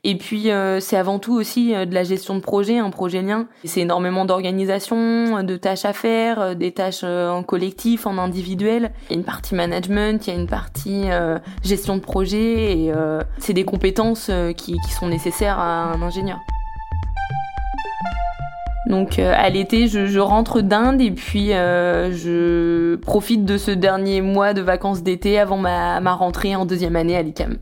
et 0.04 0.16
puis 0.16 0.50
euh, 0.50 0.80
c'est 0.80 0.96
avant 0.96 1.20
tout 1.20 1.32
aussi 1.32 1.74
euh, 1.74 1.86
de 1.86 1.94
la 1.94 2.02
gestion 2.02 2.34
de 2.34 2.40
projet, 2.40 2.78
un 2.78 2.90
projet 2.90 3.22
lien. 3.22 3.46
C'est 3.64 3.82
énormément 3.82 4.24
d'organisation, 4.24 5.42
de 5.44 5.56
tâches 5.56 5.84
à 5.84 5.92
faire, 5.92 6.40
euh, 6.40 6.54
des 6.54 6.72
tâches 6.72 7.04
en 7.04 7.44
collectif, 7.44 8.06
en 8.06 8.18
individuel. 8.18 8.92
Il 9.08 9.12
y 9.12 9.14
a 9.14 9.18
une 9.18 9.24
partie 9.24 9.54
management, 9.54 10.26
il 10.26 10.30
y 10.32 10.36
a 10.36 10.40
une 10.40 10.48
partie 10.48 11.04
gestion 11.62 11.96
de 11.96 12.00
projet 12.00 12.72
et 12.72 12.92
c'est 13.38 13.52
des 13.52 13.64
compétences 13.64 14.30
qui, 14.56 14.76
qui 14.78 14.92
sont 14.92 15.06
nécessaires 15.06 15.58
à 15.58 15.92
un 15.92 16.02
ingénieur. 16.02 16.38
Donc 18.86 19.18
à 19.18 19.48
l'été, 19.48 19.88
je, 19.88 20.06
je, 20.06 20.18
rentre 20.18 20.60
d'Inde 20.60 21.00
et 21.00 21.12
puis 21.12 21.52
euh, 21.52 22.12
je 22.12 22.96
profite 22.96 23.44
de 23.44 23.56
ce 23.56 23.70
dernier 23.70 24.20
mois 24.20 24.54
de 24.54 24.60
vacances 24.60 25.02
d'été 25.02 25.38
avant 25.38 25.56
ma, 25.56 26.00
ma 26.00 26.14
rentrée 26.14 26.56
en 26.56 26.66
deuxième 26.66 26.96
année 26.96 27.16
à 27.16 27.22
l'ICAM. 27.22 27.58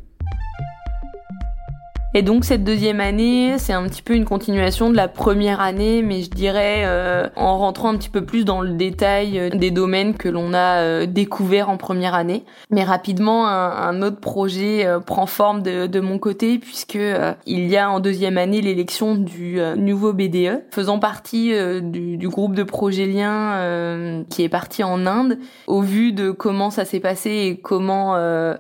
Et 2.13 2.23
donc 2.23 2.45
cette 2.45 2.65
deuxième 2.65 2.99
année, 2.99 3.55
c'est 3.59 3.73
un 3.73 3.85
petit 3.85 4.03
peu 4.03 4.15
une 4.15 4.25
continuation 4.25 4.91
de 4.91 4.97
la 4.97 5.07
première 5.07 5.61
année, 5.61 6.03
mais 6.03 6.23
je 6.23 6.31
dirais 6.31 6.83
euh, 6.85 7.29
en 7.37 7.57
rentrant 7.57 7.91
un 7.91 7.97
petit 7.97 8.09
peu 8.09 8.25
plus 8.25 8.45
dans 8.45 8.63
le 8.63 8.73
détail 8.73 9.39
euh, 9.39 9.49
des 9.51 9.71
domaines 9.71 10.15
que 10.15 10.29
l'on 10.29 10.53
a 10.53 10.81
euh, 10.81 11.07
découverts 11.07 11.71
en 11.71 11.77
première 11.77 12.15
année. 12.15 12.45
Mais 12.71 12.83
rapidement, 12.83 13.47
un, 13.47 14.03
autre 14.03 14.19
projet 14.19 14.87
prend 15.07 15.27
forme 15.27 15.63
de, 15.63 15.87
de, 15.87 16.01
mon 16.01 16.19
côté 16.19 16.59
puisque 16.59 16.99
il 17.47 17.69
y 17.69 17.77
a 17.77 17.91
en 17.91 18.01
deuxième 18.01 18.39
année 18.39 18.61
l'élection 18.61 19.15
du 19.15 19.61
nouveau 19.77 20.13
BDE, 20.13 20.63
faisant 20.71 20.99
partie 20.99 21.53
du, 21.83 22.17
du, 22.17 22.29
groupe 22.29 22.55
de 22.55 22.63
projets 22.63 23.07
liens 23.07 24.25
qui 24.31 24.43
est 24.43 24.49
parti 24.49 24.83
en 24.83 25.07
Inde. 25.07 25.39
Au 25.67 25.83
vu 25.83 26.13
de 26.13 26.31
comment 26.31 26.71
ça 26.71 26.85
s'est 26.85 27.01
passé 27.01 27.31
et 27.31 27.57
comment 27.61 28.15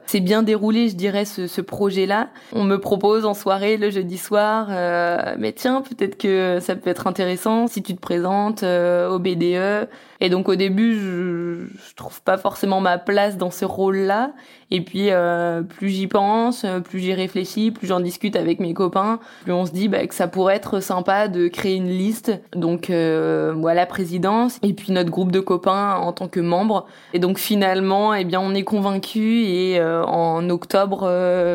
s'est 0.06 0.20
bien 0.20 0.42
déroulé, 0.42 0.88
je 0.88 0.96
dirais 0.96 1.24
ce, 1.24 1.46
ce 1.46 1.60
projet-là, 1.60 2.28
on 2.52 2.64
me 2.64 2.78
propose 2.78 3.24
soirée 3.40 3.76
le 3.76 3.90
jeudi 3.90 4.18
soir. 4.18 4.68
Euh, 4.70 5.34
mais 5.38 5.52
tiens, 5.52 5.82
peut-être 5.82 6.16
que 6.18 6.58
ça 6.60 6.76
peut 6.76 6.90
être 6.90 7.06
intéressant 7.06 7.66
si 7.66 7.82
tu 7.82 7.94
te 7.94 8.00
présentes 8.00 8.62
euh, 8.62 9.08
au 9.08 9.18
BDE. 9.18 9.88
Et 10.20 10.28
donc 10.28 10.48
au 10.48 10.54
début, 10.54 10.94
je, 10.94 11.66
je 11.88 11.94
trouve 11.94 12.20
pas 12.22 12.38
forcément 12.38 12.80
ma 12.80 12.98
place 12.98 13.36
dans 13.36 13.50
ce 13.50 13.64
rôle-là. 13.64 14.32
Et 14.70 14.82
puis 14.82 15.10
euh, 15.10 15.62
plus 15.62 15.88
j'y 15.88 16.06
pense, 16.06 16.64
plus 16.84 17.00
j'y 17.00 17.12
réfléchis, 17.12 17.72
plus 17.72 17.88
j'en 17.88 18.00
discute 18.00 18.36
avec 18.36 18.60
mes 18.60 18.72
copains, 18.72 19.18
plus 19.42 19.52
on 19.52 19.66
se 19.66 19.72
dit 19.72 19.88
bah, 19.88 20.06
que 20.06 20.14
ça 20.14 20.28
pourrait 20.28 20.54
être 20.54 20.78
sympa 20.80 21.26
de 21.26 21.48
créer 21.48 21.74
une 21.74 21.88
liste. 21.88 22.32
Donc 22.54 22.90
euh, 22.90 23.52
moi 23.52 23.74
la 23.74 23.86
présidence 23.86 24.58
et 24.62 24.72
puis 24.72 24.92
notre 24.92 25.10
groupe 25.10 25.32
de 25.32 25.40
copains 25.40 25.94
en 25.94 26.12
tant 26.12 26.28
que 26.28 26.40
membre. 26.40 26.86
Et 27.14 27.18
donc 27.18 27.38
finalement, 27.38 28.14
eh 28.14 28.24
bien 28.24 28.40
on 28.40 28.54
est 28.54 28.62
convaincu 28.62 29.44
et 29.44 29.80
euh, 29.80 30.04
en 30.04 30.48
octobre 30.50 31.00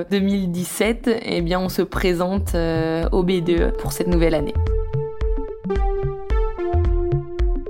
2017, 0.09 1.07
euh, 1.07 1.19
eh 1.23 1.41
bien 1.41 1.59
on 1.59 1.69
se 1.69 1.81
présente 1.81 2.55
euh, 2.55 3.07
au 3.11 3.23
B2 3.23 3.71
pour 3.71 3.91
cette 3.91 4.07
nouvelle 4.07 4.35
année. 4.35 4.53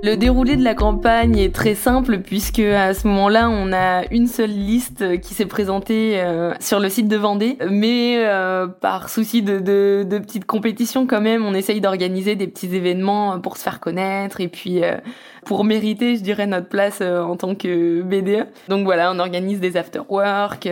Le 0.06 0.16
déroulé 0.16 0.54
de 0.54 0.62
la 0.62 0.76
campagne 0.76 1.36
est 1.36 1.52
très 1.52 1.74
simple 1.74 2.18
puisque 2.18 2.60
à 2.60 2.94
ce 2.94 3.08
moment-là, 3.08 3.50
on 3.50 3.72
a 3.72 4.04
une 4.12 4.28
seule 4.28 4.50
liste 4.50 5.20
qui 5.20 5.34
s'est 5.34 5.46
présentée 5.46 6.20
euh, 6.20 6.54
sur 6.60 6.78
le 6.78 6.88
site 6.88 7.08
de 7.08 7.16
Vendée, 7.16 7.58
mais 7.68 8.18
euh, 8.24 8.68
par 8.68 9.08
souci 9.08 9.42
de, 9.42 9.58
de, 9.58 10.06
de 10.08 10.18
petites 10.20 10.44
compétitions 10.44 11.08
quand 11.08 11.20
même, 11.20 11.44
on 11.44 11.54
essaye 11.54 11.80
d'organiser 11.80 12.36
des 12.36 12.46
petits 12.46 12.72
événements 12.72 13.40
pour 13.40 13.56
se 13.56 13.64
faire 13.64 13.80
connaître 13.80 14.40
et 14.40 14.46
puis 14.46 14.84
euh, 14.84 14.96
pour 15.44 15.64
mériter, 15.64 16.14
je 16.14 16.22
dirais, 16.22 16.46
notre 16.46 16.68
place 16.68 17.00
en 17.00 17.34
tant 17.36 17.56
que 17.56 18.02
BDE. 18.02 18.46
Donc 18.68 18.84
voilà, 18.84 19.10
on 19.12 19.18
organise 19.18 19.58
des 19.58 19.76
after-work, 19.76 20.68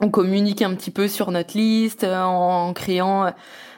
on 0.00 0.10
communique 0.10 0.62
un 0.62 0.74
petit 0.74 0.92
peu 0.92 1.08
sur 1.08 1.32
notre 1.32 1.56
liste 1.56 2.04
en 2.04 2.72
créant 2.72 3.32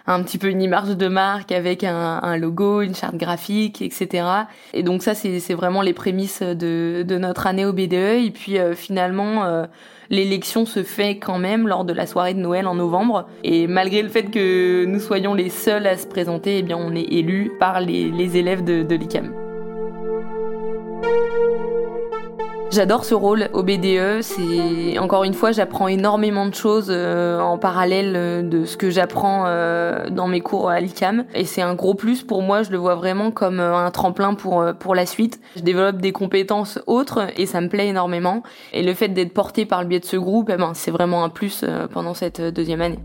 un 0.07 0.23
petit 0.23 0.39
peu 0.39 0.49
une 0.49 0.63
image 0.63 0.97
de 0.97 1.09
marque 1.09 1.53
avec 1.53 1.85
un, 1.85 2.21
un 2.23 2.37
logo, 2.37 2.83
une 2.83 2.95
charte 2.95 3.17
graphique, 3.17 3.83
etc. 3.83 4.27
Et 4.75 4.83
donc 4.83 5.03
ça, 5.03 5.15
c'est 5.15 5.55
vraiment 5.55 5.83
les 5.83 5.93
prémices 5.93 6.43
de, 6.43 7.05
de, 7.07 7.19
notre 7.19 7.47
année 7.47 7.65
au 7.65 7.73
BDE. 7.73 7.95
Et 7.95 8.33
puis 8.33 8.59
euh, 8.59 8.75
finalement, 8.75 9.45
euh, 9.45 9.67
l'élection 10.11 10.67
se 10.67 10.83
fait 10.83 11.19
quand 11.19 11.39
même 11.39 11.69
lors 11.69 11.85
de 11.85 11.93
la 11.93 12.07
soirée 12.07 12.35
de 12.35 12.41
Noël 12.41 12.67
en 12.67 12.75
novembre. 12.75 13.27
Et 13.45 13.67
malgré 13.67 14.03
le 14.03 14.09
fait 14.09 14.25
que 14.25 14.85
nous 14.85 15.01
soyons 15.01 15.35
les 15.35 15.51
seuls 15.51 15.87
à 15.87 15.97
se 15.97 16.07
présenter, 16.07 16.59
eh 16.59 16.63
bien 16.63 16.77
on 16.77 16.95
est 16.95 17.13
élus 17.13 17.53
par 17.59 17.81
les, 17.81 18.11
les 18.11 18.37
élèves 18.37 18.65
de, 18.65 18.83
de 18.83 18.95
l'ICAM. 18.95 19.33
J'adore 22.73 23.05
ce 23.05 23.15
rôle 23.15 23.51
au 23.53 23.63
BDE. 23.63 24.23
C'est 24.23 24.99
encore 24.99 25.25
une 25.25 25.35
fois, 25.35 25.53
j'apprends 25.53 25.89
énormément 25.89 26.47
de 26.47 26.55
choses 26.55 26.87
euh, 26.89 27.39
en 27.39 27.59
parallèle 27.59 28.15
euh, 28.17 28.43
de 28.43 28.65
ce 28.65 28.79
que 28.79 28.89
j'apprends 28.89 29.45
euh, 29.47 30.09
dans 30.09 30.27
mes 30.27 30.41
cours 30.41 30.71
à 30.71 30.81
l'ICAM. 30.81 31.27
Et 31.35 31.45
c'est 31.45 31.61
un 31.61 31.75
gros 31.75 31.93
plus 31.93 32.23
pour 32.23 32.41
moi. 32.41 32.63
Je 32.63 32.71
le 32.71 32.79
vois 32.79 32.95
vraiment 32.95 33.31
comme 33.31 33.61
un 33.61 33.91
tremplin 33.91 34.33
pour 34.33 34.65
pour 34.79 34.95
la 34.95 35.05
suite. 35.05 35.39
Je 35.57 35.61
développe 35.61 35.99
des 35.99 36.13
compétences 36.13 36.79
autres 36.87 37.27
et 37.37 37.45
ça 37.45 37.61
me 37.61 37.69
plaît 37.69 37.89
énormément. 37.89 38.43
Et 38.73 38.83
le 38.83 38.95
fait 38.95 39.09
d'être 39.09 39.35
porté 39.35 39.67
par 39.67 39.83
le 39.83 39.89
biais 39.89 40.01
de 40.01 40.07
ce 40.07 40.17
groupe, 40.17 40.51
eh 40.51 40.57
ben, 40.57 40.73
c'est 40.73 40.91
vraiment 40.91 41.25
un 41.25 41.29
plus 41.29 41.67
pendant 41.93 42.15
cette 42.15 42.41
deuxième 42.41 42.81
année. 42.81 43.01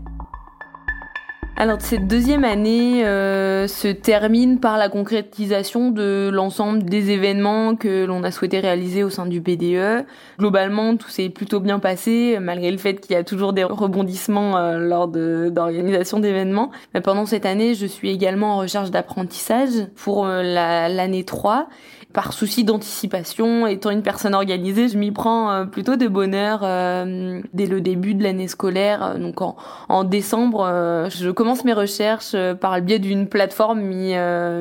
Alors 1.60 1.80
cette 1.80 2.06
deuxième 2.06 2.44
année 2.44 3.04
euh, 3.04 3.66
se 3.66 3.88
termine 3.88 4.60
par 4.60 4.78
la 4.78 4.88
concrétisation 4.88 5.90
de 5.90 6.30
l'ensemble 6.32 6.84
des 6.84 7.10
événements 7.10 7.74
que 7.74 8.04
l'on 8.04 8.22
a 8.22 8.30
souhaité 8.30 8.60
réaliser 8.60 9.02
au 9.02 9.10
sein 9.10 9.26
du 9.26 9.40
BDE. 9.40 10.06
Globalement, 10.38 10.96
tout 10.96 11.08
s'est 11.08 11.30
plutôt 11.30 11.58
bien 11.58 11.80
passé, 11.80 12.38
malgré 12.40 12.70
le 12.70 12.78
fait 12.78 13.00
qu'il 13.00 13.10
y 13.10 13.18
a 13.18 13.24
toujours 13.24 13.52
des 13.54 13.64
rebondissements 13.64 14.56
euh, 14.56 14.78
lors 14.78 15.08
d'organisation 15.08 16.20
d'événements. 16.20 16.70
Mais 16.94 17.00
pendant 17.00 17.26
cette 17.26 17.44
année, 17.44 17.74
je 17.74 17.86
suis 17.86 18.10
également 18.10 18.54
en 18.54 18.58
recherche 18.58 18.92
d'apprentissage 18.92 19.88
pour 19.96 20.26
euh, 20.26 20.44
l'année 20.44 21.24
3 21.24 21.68
par 22.14 22.32
souci 22.32 22.64
d'anticipation, 22.64 23.66
étant 23.66 23.90
une 23.90 24.02
personne 24.02 24.34
organisée, 24.34 24.88
je 24.88 24.96
m'y 24.96 25.10
prends 25.10 25.50
euh, 25.50 25.64
plutôt 25.66 25.96
de 25.96 26.08
bonheur 26.08 26.60
euh, 26.62 27.42
dès 27.52 27.66
le 27.66 27.82
début 27.82 28.14
de 28.14 28.22
l'année 28.22 28.48
scolaire. 28.48 29.18
Donc 29.18 29.42
en, 29.42 29.56
en 29.90 30.04
décembre, 30.04 30.66
euh, 30.66 31.10
je 31.10 31.28
commence 31.30 31.64
mes 31.64 31.74
recherches 31.74 32.34
par 32.60 32.76
le 32.76 32.82
biais 32.82 32.98
d'une 32.98 33.28
plateforme 33.28 33.80
mis, 33.80 34.14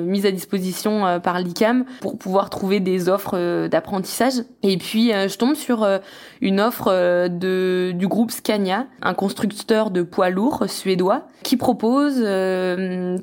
mise 0.04 0.26
à 0.26 0.32
disposition 0.32 1.20
par 1.22 1.40
l'ICAM 1.40 1.86
pour 2.02 2.18
pouvoir 2.18 2.50
trouver 2.50 2.80
des 2.80 3.08
offres 3.08 3.68
d'apprentissage. 3.68 4.44
Et 4.64 4.78
puis 4.78 5.12
je 5.12 5.38
tombe 5.38 5.56
sur 5.56 5.88
une 6.42 6.60
offre 6.60 7.28
de, 7.28 7.92
du 7.94 8.08
groupe 8.08 8.32
Scania, 8.32 8.88
un 9.02 9.14
constructeur 9.14 9.90
de 9.92 10.02
poids 10.02 10.30
lourds 10.30 10.66
suédois, 10.68 11.28
qui 11.44 11.56
propose 11.56 12.16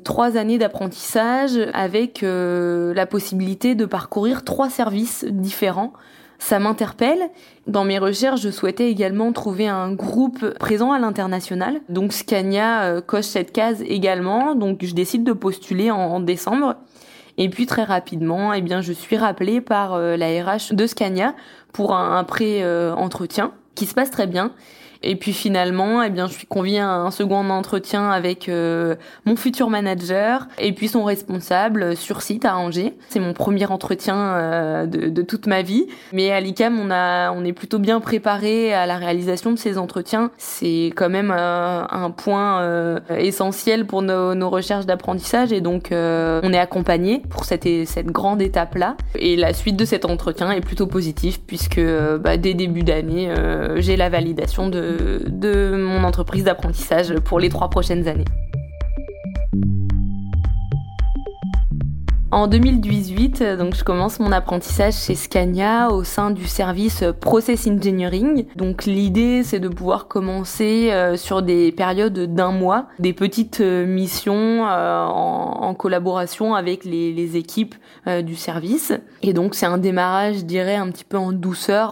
trois 0.03 0.37
années 0.37 0.57
d'apprentissage 0.57 1.59
avec 1.73 2.21
la 2.23 3.05
possibilité 3.05 3.75
de 3.75 3.85
parcourir 3.85 4.14
trois 4.43 4.69
services 4.69 5.25
différents. 5.25 5.93
Ça 6.39 6.59
m'interpelle. 6.59 7.29
Dans 7.65 7.85
mes 7.85 7.97
recherches, 7.97 8.41
je 8.41 8.49
souhaitais 8.49 8.89
également 8.89 9.31
trouver 9.31 9.67
un 9.67 9.93
groupe 9.93 10.57
présent 10.59 10.91
à 10.91 10.99
l'international. 10.99 11.79
Donc 11.89 12.13
Scania 12.13 12.83
euh, 12.83 13.01
coche 13.01 13.25
cette 13.25 13.51
case 13.51 13.81
également. 13.81 14.55
Donc 14.55 14.83
je 14.83 14.93
décide 14.93 15.23
de 15.23 15.33
postuler 15.33 15.91
en, 15.91 16.19
décembre. 16.19 16.75
Et 17.37 17.49
puis 17.49 17.65
très 17.65 17.83
rapidement, 17.83 18.53
eh 18.53 18.61
bien, 18.61 18.81
je 18.81 18.93
suis 18.93 19.17
rappelée 19.17 19.61
par 19.61 19.93
euh, 19.93 20.17
la 20.17 20.27
RH 20.27 20.73
de 20.73 20.87
Scania 20.87 21.35
pour 21.73 21.95
un, 21.95 22.23
pré-entretien 22.23 23.45
euh, 23.45 23.59
qui 23.75 23.85
se 23.85 23.93
passe 23.93 24.11
très 24.11 24.27
bien. 24.27 24.51
Et 25.05 25.15
puis 25.15 25.33
finalement, 25.33 26.01
eh 26.01 26.09
bien, 26.09 26.27
je 26.27 26.33
suis 26.33 26.47
conviée 26.47 26.79
à 26.79 26.89
un 26.89 27.11
second 27.11 27.47
entretien 27.51 28.09
avec 28.09 28.49
euh, 28.49 28.95
mon 29.25 29.35
futur 29.35 29.69
manager 29.69 30.47
et 30.57 30.73
puis 30.73 30.87
son 30.87 31.03
responsable 31.03 31.95
sur 31.95 32.23
site 32.23 32.43
à 32.43 32.57
Angers. 32.57 32.95
C'est 33.09 33.19
mon 33.19 33.33
premier 33.33 33.67
entretien 33.67 34.15
euh, 34.17 34.85
de, 34.87 35.21
toute 35.21 35.45
ma 35.45 35.61
vie. 35.61 35.85
Mais 36.11 36.31
à 36.31 36.39
l'ICAM, 36.39 36.79
on 36.79 36.95
on 36.95 37.43
est 37.43 37.53
plutôt 37.53 37.77
bien 37.77 37.99
préparé 37.99 38.73
à 38.73 38.85
la 38.85 38.97
réalisation 38.97 39.51
de 39.51 39.57
ces 39.57 39.77
entretiens. 39.77 40.31
C'est 40.37 40.91
quand 40.95 41.09
même 41.09 41.31
euh, 41.31 41.83
un 41.87 42.09
point 42.09 42.99
essentiel 43.17 43.85
pour 43.85 44.01
nos, 44.01 44.33
nos 44.33 44.49
recherches 44.49 44.85
d'apprentissage 44.85 45.51
et 45.51 45.61
donc 45.61 45.89
on 45.91 46.53
est 46.53 46.57
accompagné 46.57 47.21
pour 47.29 47.45
cette, 47.45 47.67
cette 47.85 48.07
grande 48.07 48.41
étape-là. 48.41 48.95
Et 49.15 49.35
la 49.35 49.53
suite 49.53 49.75
de 49.75 49.85
cet 49.85 50.05
entretien 50.05 50.51
est 50.51 50.61
plutôt 50.61 50.87
positive 50.87 51.39
puisque 51.45 51.81
bah, 52.19 52.37
dès 52.37 52.53
début 52.53 52.83
d'année, 52.83 53.29
j'ai 53.77 53.97
la 53.97 54.09
validation 54.09 54.69
de 54.69 54.94
de, 55.27 55.75
mon 55.75 56.03
entreprise 56.03 56.43
d'apprentissage 56.43 57.13
pour 57.19 57.39
les 57.39 57.49
trois 57.49 57.69
prochaines 57.69 58.07
années. 58.07 58.25
En 62.35 62.47
2018, 62.47 63.43
donc 63.57 63.75
je 63.75 63.85
commence 63.85 64.19
mon 64.19 64.33
apprentissage 64.33 64.95
chez 64.95 65.15
Scania 65.15 65.89
au 65.89 66.03
sein 66.03 66.31
du 66.31 66.47
service 66.47 67.01
Process 67.21 67.65
Engineering. 67.65 68.45
Donc 68.57 68.83
l'idée 68.83 69.41
c'est 69.41 69.61
de 69.61 69.69
pouvoir 69.69 70.09
commencer 70.09 70.89
euh, 70.91 71.15
sur 71.15 71.41
des 71.41 71.71
périodes 71.71 72.35
d'un 72.35 72.51
mois, 72.51 72.87
des 72.99 73.13
petites 73.13 73.61
euh, 73.61 73.85
missions 73.85 74.67
euh, 74.67 75.05
en, 75.05 75.73
collaboration 75.75 76.55
avec 76.55 76.83
les, 76.83 77.37
équipes 77.37 77.75
du 78.23 78.35
service. 78.35 78.93
Et 79.21 79.33
donc 79.33 79.55
c'est 79.55 79.65
un 79.65 79.77
démarrage, 79.77 80.37
je 80.37 80.43
dirais, 80.43 80.75
un 80.75 80.89
petit 80.89 81.03
peu 81.03 81.17
en 81.17 81.31
douceur 81.31 81.91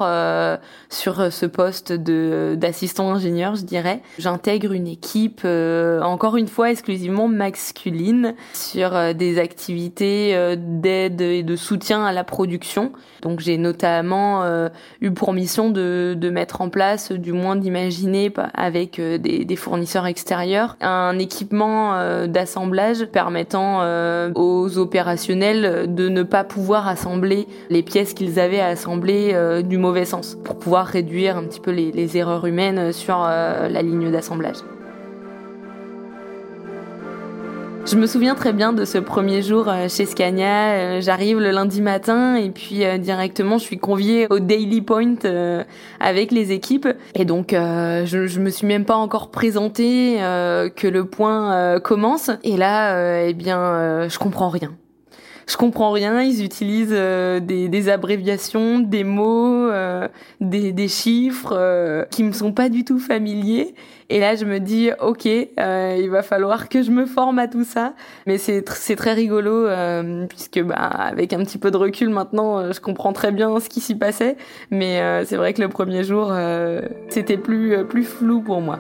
sur 0.90 1.32
ce 1.32 1.46
poste 1.46 1.92
de 1.92 2.56
d'assistant 2.58 3.12
ingénieur, 3.12 3.56
je 3.56 3.64
dirais. 3.64 4.02
J'intègre 4.20 4.72
une 4.74 4.88
équipe 4.88 5.46
encore 5.46 6.38
une 6.38 6.48
fois 6.48 6.72
exclusivement 6.72 7.28
masculine 7.28 8.36
sur 8.54 9.14
des 9.16 9.40
activités 9.40 10.33
euh, 10.34 10.56
d'aide 10.58 11.22
et 11.22 11.44
de 11.44 11.56
soutien 11.56 12.06
à 12.06 12.12
la 12.12 12.24
production. 12.24 12.92
Donc 13.22 13.40
j'ai 13.40 13.58
notamment 13.58 14.44
euh, 14.44 14.70
eu 15.02 15.12
pour 15.12 15.34
mission 15.34 15.70
de, 15.70 16.30
mettre 16.32 16.62
en 16.62 16.70
place, 16.70 17.12
du 17.12 17.32
moins 17.32 17.56
d'imaginer 17.56 18.32
avec 18.54 19.00
euh, 19.00 19.18
des, 19.18 19.56
fournisseurs 19.56 20.08
extérieurs, 20.08 20.78
un 20.82 21.20
équipement 21.20 21.94
d'assemblage 22.28 23.06
permettant 23.06 23.82
aux 24.36 24.78
opérationnels 24.78 25.94
de 25.94 26.10
ne 26.10 26.24
pas 26.24 26.44
pouvoir 26.44 26.88
assembler 26.88 27.48
les 27.70 27.84
pièces 27.84 28.14
qu'ils 28.14 28.40
avaient 28.40 28.60
à 28.60 28.68
assembler 28.68 29.62
du 29.64 29.78
mauvais 29.78 30.06
sens, 30.06 30.38
pour 30.44 30.58
pouvoir 30.58 30.88
réduire 30.88 31.38
un 31.38 31.44
petit 31.44 31.60
peu 31.60 31.72
les 31.72 32.18
erreurs 32.18 32.46
humaines 32.46 32.92
sur 32.92 33.20
la 33.20 33.82
ligne 33.82 34.12
d'assemblage. 34.12 34.58
Je 37.86 37.98
me 37.98 38.08
souviens 38.08 38.34
très 38.34 38.54
bien 38.54 38.72
de 38.72 38.86
ce 38.86 38.98
premier 38.98 39.42
jour 39.42 39.68
euh, 39.68 39.90
chez 39.90 40.06
Scania. 40.06 40.72
Euh, 40.72 41.02
j'arrive 41.02 41.40
le 41.40 41.52
lundi 41.52 41.82
matin 41.82 42.36
et 42.36 42.50
puis 42.50 42.86
euh, 42.86 42.98
directement 42.98 43.58
je 43.58 43.64
suis 43.66 43.78
conviée 43.78 44.26
au 44.30 44.40
Daily 44.40 44.82
Point 44.82 45.16
avec 46.00 46.32
les 46.32 46.54
équipes. 46.54 46.88
Et 47.14 47.26
donc 47.26 47.50
je, 47.52 48.26
je 48.28 48.40
me 48.40 48.50
suis 48.50 48.68
même 48.68 48.86
pas 48.86 48.96
encore 48.96 49.32
présentée 49.32 50.18
que 50.18 50.88
le 50.88 51.06
point 51.06 51.80
commence. 51.82 52.32
Et 52.44 52.58
là, 52.58 53.26
eh 53.26 53.34
bien, 53.34 54.08
je 54.08 54.18
comprends 54.18 54.50
rien 54.50 54.72
je 55.48 55.58
comprends 55.58 55.92
rien. 55.92 56.22
Ils 56.22 56.44
utilisent 56.44 56.90
euh, 56.92 57.40
des, 57.40 57.90
abréviations, 57.90 58.80
des 58.80 59.04
mots, 59.04 59.70
euh, 59.70 60.08
des, 60.40 60.88
chiffres 60.88 61.54
euh, 61.56 62.06
qui 62.10 62.24
me 62.24 62.32
sont 62.32 62.52
pas 62.52 62.70
du 62.70 62.84
tout 62.86 63.00
familiers. 63.00 63.76
Et 64.10 64.20
là, 64.20 64.36
je 64.36 64.46
me 64.46 64.60
dis, 64.60 64.92
ok, 65.02 65.26
il 65.26 66.10
va 66.10 66.22
falloir 66.22 66.70
que 66.70 66.84
je 66.84 66.92
me 66.92 67.06
forme 67.06 67.40
à 67.40 67.48
tout 67.48 67.64
ça. 67.64 67.94
Mais 68.28 68.38
c'est 68.38 68.64
c'est 68.70 68.96
très 68.96 69.14
rigolo 69.14 69.68
puisque 70.28 70.62
bah 70.62 70.76
avec 70.76 71.34
un 71.34 71.40
petit 71.40 71.58
peu 71.58 71.72
de 71.72 71.78
recul 71.78 72.10
maintenant, 72.10 72.72
je 72.72 72.80
comprends 72.80 73.14
très 73.14 73.32
bien 73.32 73.60
ce 73.60 73.70
qui 73.70 73.80
s'y 73.80 73.96
passait. 73.96 74.38
Mais 74.70 75.02
c'est 75.26 75.38
vrai 75.38 75.54
que 75.54 75.62
le 75.62 75.70
premier 75.70 76.04
jour, 76.04 76.32
c'était 77.10 77.38
plus 77.38 77.86
plus 77.88 78.04
flou 78.04 78.42
pour 78.42 78.62
moi. 78.62 78.80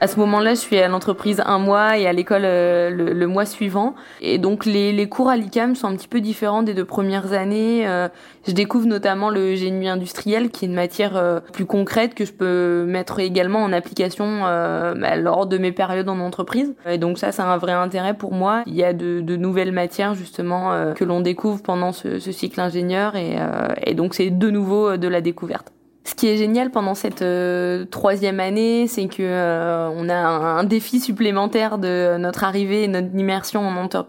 À 0.00 0.06
ce 0.06 0.20
moment-là, 0.20 0.54
je 0.54 0.60
suis 0.60 0.78
à 0.78 0.86
l'entreprise 0.86 1.42
un 1.44 1.58
mois 1.58 1.98
et 1.98 2.06
à 2.06 2.12
l'école 2.12 2.42
euh, 2.44 2.88
le, 2.88 3.26
mois 3.26 3.44
suivant. 3.44 3.96
Et 4.20 4.38
donc 4.38 4.64
les, 4.64 4.92
les 4.92 5.08
cours 5.08 5.28
à 5.28 5.36
l'ICAM 5.36 5.74
sont 5.74 5.88
un 5.88 5.96
petit 5.96 6.06
peu 6.06 6.20
différents 6.20 6.62
des 6.62 6.72
deux 6.72 6.84
premières 6.84 7.32
années. 7.32 7.84
Euh, 7.88 8.08
je 8.46 8.52
découvre 8.52 8.86
notamment 8.86 9.28
le 9.28 9.56
génie 9.56 9.88
industriel, 9.88 10.50
qui 10.50 10.64
est 10.64 10.68
une 10.68 10.74
matière 10.74 11.16
euh, 11.16 11.40
plus 11.52 11.66
concrète 11.66 12.14
que 12.14 12.24
je 12.24 12.32
peux 12.32 12.84
mettre 12.86 13.18
également 13.18 13.58
en 13.58 13.72
application 13.72 14.42
bah, 14.42 15.16
lors 15.16 15.46
de 15.46 15.58
mes 15.58 15.72
périodes 15.72 16.08
en 16.08 16.20
entreprise. 16.20 16.76
Et 16.88 16.98
donc 16.98 17.18
ça, 17.18 17.32
c'est 17.32 17.42
un 17.42 17.56
vrai 17.56 17.72
intérêt 17.72 18.14
pour 18.14 18.32
moi. 18.32 18.62
Il 18.66 18.76
y 18.76 18.84
a 18.84 18.92
de, 18.92 19.20
de 19.20 19.36
nouvelles 19.36 19.72
matières 19.72 20.14
justement 20.14 20.92
que 20.94 21.04
l'on 21.04 21.20
découvre 21.20 21.60
pendant 21.60 21.90
ce, 21.90 22.20
ce 22.20 22.30
cycle 22.30 22.60
ingénieur, 22.60 23.16
et, 23.16 23.36
et 23.84 23.94
donc 23.94 24.14
c'est 24.14 24.30
de 24.30 24.50
nouveau 24.50 24.96
de 24.96 25.08
la 25.08 25.20
découverte. 25.20 25.72
Ce 26.08 26.14
qui 26.14 26.26
est 26.26 26.38
génial 26.38 26.70
pendant 26.70 26.94
cette 26.94 27.20
euh, 27.20 27.84
troisième 27.84 28.40
année, 28.40 28.86
c'est 28.88 29.08
que 29.08 29.16
euh, 29.20 29.90
on 29.94 30.08
a 30.08 30.14
un, 30.14 30.64
défi 30.64 31.00
supplémentaire 31.00 31.76
de 31.76 32.16
notre 32.16 32.44
arrivée 32.44 32.84
et 32.84 32.88
notre 32.88 33.14
immersion 33.14 33.60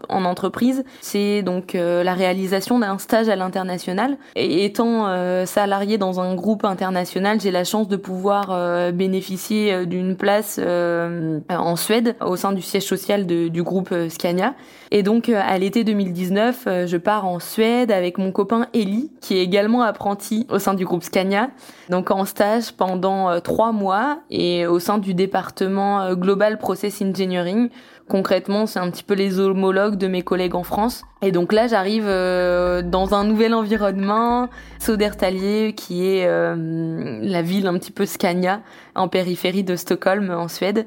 en, 0.08 0.24
entreprise. 0.24 0.82
C'est 1.02 1.42
donc 1.42 1.74
euh, 1.74 2.02
la 2.02 2.14
réalisation 2.14 2.78
d'un 2.78 2.96
stage 2.96 3.28
à 3.28 3.36
l'international. 3.36 4.16
Et 4.34 4.64
étant 4.64 5.08
salarié 5.44 5.98
dans 5.98 6.20
un 6.20 6.34
groupe 6.34 6.64
international, 6.64 7.38
j'ai 7.38 7.50
la 7.50 7.64
chance 7.64 7.86
de 7.86 7.96
pouvoir 7.96 8.92
bénéficier 8.92 9.84
d'une 9.84 10.16
place 10.16 10.58
en 10.58 11.76
Suède 11.76 12.16
au 12.24 12.36
sein 12.36 12.52
du 12.52 12.62
siège 12.62 12.84
social 12.84 13.26
du 13.26 13.62
groupe 13.62 13.94
Scania. 14.08 14.54
Et 14.90 15.02
donc 15.02 15.28
à 15.28 15.58
l'été 15.58 15.84
2019, 15.84 16.86
je 16.86 16.96
pars 16.96 17.26
en 17.26 17.40
Suède 17.40 17.90
avec 17.90 18.18
mon 18.18 18.32
copain 18.32 18.66
Eli, 18.74 19.10
qui 19.20 19.36
est 19.36 19.42
également 19.42 19.82
apprenti 19.82 20.46
au 20.50 20.58
sein 20.58 20.74
du 20.74 20.84
groupe 20.84 21.02
Scania 21.02 21.50
donc 21.90 22.10
en 22.10 22.24
stage 22.24 22.72
pendant 22.72 23.28
euh, 23.28 23.40
trois 23.40 23.72
mois 23.72 24.20
et 24.30 24.66
au 24.66 24.78
sein 24.78 24.98
du 24.98 25.12
département 25.12 26.00
euh, 26.02 26.14
Global 26.14 26.56
Process 26.58 27.02
Engineering. 27.02 27.68
Concrètement, 28.08 28.66
c'est 28.66 28.78
un 28.78 28.90
petit 28.90 29.02
peu 29.02 29.14
les 29.14 29.38
homologues 29.38 29.96
de 29.96 30.06
mes 30.06 30.22
collègues 30.22 30.54
en 30.54 30.62
France. 30.62 31.04
Et 31.22 31.32
donc 31.32 31.52
là, 31.52 31.66
j'arrive 31.66 32.06
euh, 32.06 32.82
dans 32.82 33.14
un 33.14 33.24
nouvel 33.24 33.54
environnement, 33.54 34.48
Sodertalier, 34.78 35.74
qui 35.76 36.06
est 36.06 36.26
la 36.26 37.42
ville 37.42 37.66
un 37.66 37.74
petit 37.74 37.92
peu 37.92 38.06
Scania, 38.06 38.62
en 38.94 39.08
périphérie 39.08 39.62
de 39.62 39.76
Stockholm, 39.76 40.30
en 40.30 40.48
Suède. 40.48 40.86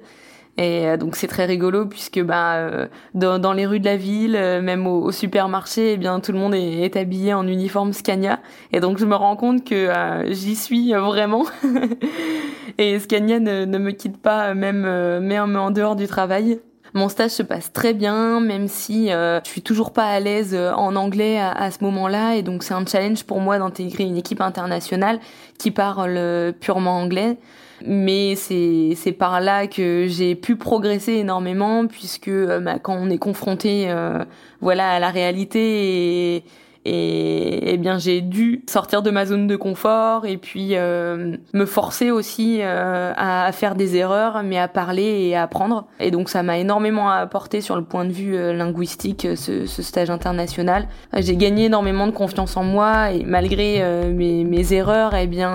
Et 0.57 0.87
euh, 0.87 0.97
donc 0.97 1.15
c'est 1.15 1.27
très 1.27 1.45
rigolo 1.45 1.85
puisque 1.87 2.21
bah 2.21 2.55
euh, 2.55 2.87
dans, 3.15 3.39
dans, 3.39 3.53
les 3.53 3.65
rues 3.65 3.79
de 3.79 3.85
la 3.85 3.97
ville, 3.97 4.35
euh, 4.35 4.61
même 4.61 4.85
au, 4.85 5.11
supermarché, 5.11 5.93
eh 5.93 5.97
bien 5.97 6.19
tout 6.19 6.31
le 6.31 6.37
monde 6.37 6.53
est, 6.53 6.81
est, 6.81 6.95
habillé 6.95 7.33
en 7.33 7.47
uniforme 7.47 7.91
Scania. 7.91 8.39
Et 8.71 8.79
donc 8.79 8.99
je 8.99 9.05
me 9.05 9.15
rends 9.15 9.35
compte 9.35 9.63
que 9.67 9.89
j'y 10.29 10.55
suis 10.55 10.93
vraiment. 10.93 11.45
et 12.77 12.99
Scania 12.99 13.39
ne, 13.39 13.65
ne, 13.65 13.77
me 13.79 13.91
quitte 13.91 14.17
pas 14.17 14.53
même 14.53 14.81
même 15.19 15.55
en 15.55 15.71
dehors 15.71 15.95
du 15.95 16.07
travail. 16.07 16.59
Mon 16.95 17.09
stage 17.09 17.31
se 17.31 17.41
passe 17.41 17.73
très 17.73 17.95
bien, 17.95 18.39
même 18.39 18.67
si 18.67 19.11
euh, 19.11 19.39
je 19.43 19.49
suis 19.49 19.63
toujours 19.63 19.93
pas 19.93 20.05
à 20.05 20.19
l'aise 20.19 20.55
en 20.55 20.95
anglais 20.95 21.39
à, 21.39 21.51
à 21.51 21.71
ce 21.71 21.83
moment-là, 21.83 22.35
et 22.35 22.43
donc 22.43 22.61
c'est 22.61 22.75
un 22.75 22.85
challenge 22.85 23.23
pour 23.23 23.39
moi 23.39 23.57
d'intégrer 23.57 24.03
une 24.03 24.17
équipe 24.17 24.41
internationale 24.41 25.19
qui 25.57 25.71
parle 25.71 26.53
purement 26.59 26.99
anglais 26.99 27.39
mais 27.86 28.36
c'est 28.36 29.12
par 29.17 29.41
là 29.41 29.67
que 29.67 30.06
j'ai 30.08 30.36
pu 30.36 30.56
progresser 30.56 31.13
énormément 31.13 31.88
puisque 31.88 32.30
euh, 32.30 32.60
bah, 32.60 32.80
quand 32.80 32.96
on 32.96 33.10
est 33.10 33.17
confronté 33.17 33.86
euh, 33.89 34.24
voilà 34.62 34.91
à 34.91 35.00
la 35.00 35.10
réalité 35.10 36.43
et, 36.86 37.74
eh 37.74 37.78
bien 37.78 37.98
j'ai 37.98 38.22
dû 38.22 38.63
sortir 38.67 39.02
de 39.02 39.10
ma 39.10 39.26
zone 39.26 39.48
de 39.48 39.56
confort 39.56 40.26
et 40.26 40.38
puis 40.38 40.72
euh, 40.74 41.38
me 41.54 41.65
forcer 41.65 42.12
aussi 42.12 42.60
euh, 42.62 43.13
à, 43.15 43.52
faire 43.52 43.76
des 43.76 43.96
erreurs 43.96 44.43
mais 44.43 44.58
à 44.58 44.67
parler 44.67 45.28
et 45.28 45.36
à 45.36 45.43
apprendre. 45.43 45.88
Et 46.00 46.12
donc 46.12 46.30
ça 46.30 46.43
m'a 46.43 46.58
énormément 46.58 47.10
apporté 47.10 47.62
sur 47.62 47.76
le 47.76 47.84
point 47.84 48.06
de 48.06 48.12
vue 48.12 48.36
euh, 48.36 48.54
linguistique 48.54 49.28
ce, 49.36 49.65
ce, 49.65 49.82
stage 49.82 50.10
international. 50.10 50.88
J'ai 51.17 51.36
gagné 51.36 51.65
énormément 51.65 52.08
de 52.08 52.12
confiance 52.12 52.58
en 52.58 52.63
moi 52.63 53.12
et 53.12 53.24
malgré 53.24 53.84
mes, 54.12 54.43
mes, 54.43 54.74
erreurs 54.74 55.13
eh 55.13 55.28
bien 55.28 55.52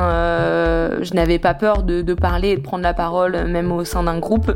je 1.00 1.14
n'avais 1.14 1.38
pas 1.38 1.54
peur 1.54 1.82
de, 1.82 2.02
de 2.02 2.14
parler 2.14 2.50
et 2.50 2.56
de 2.56 2.60
prendre 2.60 2.82
la 2.82 2.94
parole 2.94 3.48
même 3.48 3.72
au 3.72 3.84
sein 3.84 4.02
d'un 4.02 4.18
groupe 4.18 4.52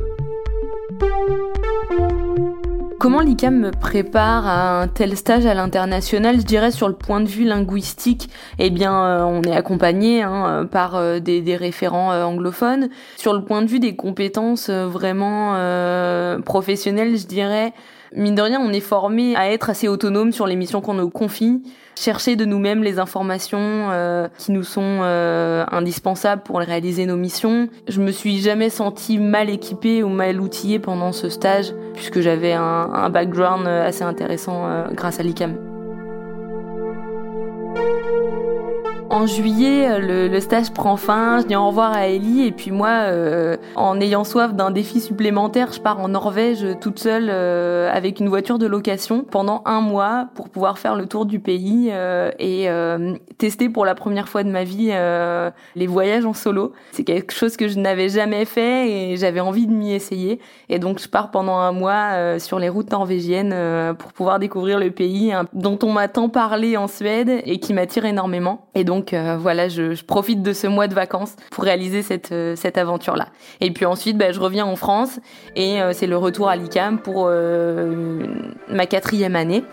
Comment 3.02 3.18
l'ICAM 3.18 3.58
me 3.58 3.72
prépare 3.72 4.46
à 4.46 4.80
un 4.80 4.86
tel 4.86 5.16
stage 5.16 5.44
à 5.44 5.54
l'international? 5.54 6.38
Je 6.38 6.44
dirais 6.44 6.70
sur 6.70 6.86
le 6.86 6.94
point 6.94 7.20
de 7.20 7.26
vue 7.26 7.42
linguistique, 7.42 8.30
eh 8.60 8.70
bien, 8.70 8.94
euh, 8.94 9.24
on 9.24 9.42
est 9.42 9.50
accompagné 9.50 10.22
hein, 10.22 10.46
euh, 10.46 10.64
par 10.66 10.94
euh, 10.94 11.18
des, 11.18 11.56
référents 11.56 12.12
anglophones. 12.12 12.90
Sur 13.16 13.32
le 13.32 13.42
point 13.42 13.62
de 13.62 13.66
vue 13.66 13.80
des 13.80 13.96
compétences 13.96 14.70
vraiment 14.70 15.56
professionnelles, 16.44 17.18
je 17.18 17.26
dirais, 17.26 17.72
mine 18.14 18.34
de 18.34 18.42
rien, 18.42 18.60
on 18.60 18.72
est 18.72 18.80
formé 18.80 19.36
à 19.36 19.50
être 19.50 19.70
assez 19.70 19.88
autonome 19.88 20.32
sur 20.32 20.46
les 20.46 20.56
missions 20.56 20.80
qu'on 20.80 20.94
nous 20.94 21.10
confie 21.10 21.62
chercher 21.98 22.36
de 22.36 22.44
nous-mêmes 22.44 22.82
les 22.82 22.98
informations 22.98 23.88
euh, 23.90 24.28
qui 24.38 24.52
nous 24.52 24.62
sont 24.62 25.00
euh, 25.02 25.64
indispensables 25.70 26.42
pour 26.42 26.58
réaliser 26.58 27.06
nos 27.06 27.16
missions. 27.16 27.68
Je 27.88 28.00
me 28.00 28.10
suis 28.10 28.38
jamais 28.38 28.70
sentie 28.70 29.18
mal 29.18 29.50
équipée 29.50 30.02
ou 30.02 30.08
mal 30.08 30.40
outillée 30.40 30.78
pendant 30.78 31.12
ce 31.12 31.28
stage 31.28 31.72
puisque 31.94 32.20
j'avais 32.20 32.52
un, 32.52 32.62
un, 32.62 33.10
background 33.10 33.66
assez 33.66 34.02
intéressant 34.02 34.66
euh, 34.66 34.84
grâce 34.92 35.20
à 35.20 35.22
l'ICAM. 35.22 35.71
En 39.12 39.26
juillet, 39.26 39.98
le, 40.00 40.40
stage 40.40 40.72
prend 40.72 40.96
fin, 40.96 41.40
je 41.40 41.46
dis 41.46 41.54
au 41.54 41.66
revoir 41.66 41.92
à 41.92 42.06
Ellie 42.06 42.46
et 42.46 42.50
puis 42.50 42.70
moi, 42.70 42.88
euh, 42.88 43.58
en 43.76 44.00
ayant 44.00 44.24
soif 44.24 44.54
d'un 44.54 44.70
défi 44.70 45.02
supplémentaire, 45.02 45.70
je 45.70 45.80
pars 45.80 46.00
en 46.00 46.08
Norvège 46.08 46.66
toute 46.80 46.98
seule 46.98 47.28
euh, 47.28 47.92
avec 47.92 48.20
une 48.20 48.30
voiture 48.30 48.58
de 48.58 48.64
location 48.64 49.22
pendant 49.22 49.60
un 49.66 49.82
mois 49.82 50.28
pour 50.34 50.48
pouvoir 50.48 50.78
faire 50.78 50.96
le 50.96 51.04
tour 51.04 51.26
du 51.26 51.40
pays 51.40 51.90
euh, 51.92 52.30
et 52.38 52.68
tester 53.36 53.68
pour 53.68 53.84
la 53.84 53.94
première 53.94 54.30
fois 54.30 54.44
de 54.44 54.50
ma 54.50 54.64
vie 54.64 54.92
les 55.76 55.86
voyages 55.86 56.24
en 56.24 56.32
solo. 56.32 56.72
C'est 56.92 57.04
quelque 57.04 57.34
chose 57.34 57.58
que 57.58 57.68
je 57.68 57.78
n'avais 57.78 58.08
jamais 58.08 58.46
fait 58.46 58.88
et 58.88 59.16
j'avais 59.18 59.40
envie 59.40 59.66
de 59.66 59.74
m'y 59.74 59.92
essayer. 59.92 60.40
Et 60.70 60.78
donc 60.78 61.00
je 61.00 61.08
pars 61.08 61.30
pendant 61.30 61.58
un 61.58 61.72
mois 61.72 62.38
sur 62.38 62.58
les 62.58 62.70
routes 62.70 62.90
norvégiennes 62.90 63.94
pour 63.98 64.14
pouvoir 64.14 64.38
découvrir 64.38 64.78
le 64.78 64.90
pays 64.90 65.34
dont 65.52 65.78
on 65.82 65.92
m'a 65.92 66.08
tant 66.08 66.30
parlé 66.30 66.78
en 66.78 66.88
Suède 66.88 67.42
et 67.44 67.58
qui 67.58 67.74
m'attire 67.74 68.06
énormément. 68.06 68.68
Et 68.74 68.84
donc 68.84 69.01
donc 69.02 69.14
euh, 69.14 69.36
voilà, 69.36 69.68
je, 69.68 70.00
profite 70.04 70.42
de 70.42 70.52
ce 70.52 70.68
mois 70.68 70.86
de 70.86 70.94
vacances 70.94 71.34
pour 71.50 71.64
réaliser 71.64 72.02
cette, 72.02 72.30
euh, 72.30 72.54
cette 72.54 72.78
aventure-là. 72.78 73.26
Et 73.60 73.72
puis 73.72 73.84
ensuite, 73.84 74.16
bah, 74.16 74.30
je 74.30 74.38
reviens 74.38 74.64
en 74.64 74.76
France 74.76 75.18
et 75.56 75.82
euh, 75.82 75.92
c'est 75.92 76.06
le 76.06 76.16
retour 76.16 76.48
à 76.48 76.54
l'ICAM 76.54 77.00
pour 77.00 77.28
ma 78.68 78.86
quatrième 78.86 79.34
année. 79.34 79.64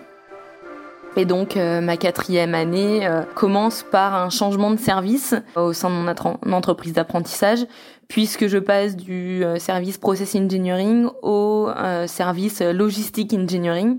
Et 1.16 1.26
donc 1.26 1.56
ma 1.56 1.98
quatrième 1.98 2.56
année 2.56 3.08
commence 3.36 3.84
par 3.84 4.14
un 4.16 4.30
changement 4.30 4.72
de 4.72 4.78
service 4.78 5.36
au 5.56 5.74
sein 5.74 5.90
de 5.90 5.96
mon 5.96 6.54
entreprise 6.54 6.94
d'apprentissage, 6.94 7.66
puisque 8.08 8.48
je 8.48 8.58
passe 8.58 8.96
du 8.96 9.44
service 9.58 9.98
Process 9.98 10.36
Engineering 10.36 11.08
au 11.24 11.68
service 12.06 12.62
Logistic 12.62 13.34
Engineering. 13.34 13.98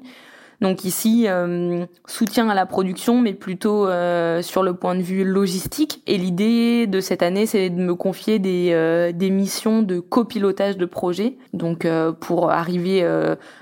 Donc 0.61 0.85
ici, 0.85 1.25
euh, 1.27 1.87
soutien 2.07 2.51
à 2.51 2.55
la 2.55 2.67
production, 2.67 3.21
mais 3.21 3.33
plutôt 3.33 3.89
euh, 3.89 4.43
sur 4.43 4.63
le 4.63 4.75
point 4.75 4.95
de 4.95 5.01
vue 5.01 5.25
logistique. 5.25 6.03
Et 6.07 6.19
l'idée 6.19 6.87
de 6.87 7.01
cette 7.01 7.23
année, 7.23 7.47
c'est 7.47 7.71
de 7.71 7.81
me 7.81 7.95
confier 7.95 8.39
des, 8.39 8.71
euh, 8.73 9.11
des 9.13 9.31
missions 9.31 9.81
de 9.83 10.01
copilotage 10.01 10.77
de 10.77 10.85
projet, 10.85 11.37
donc 11.55 11.87
pour 12.21 12.51
arriver 12.51 13.07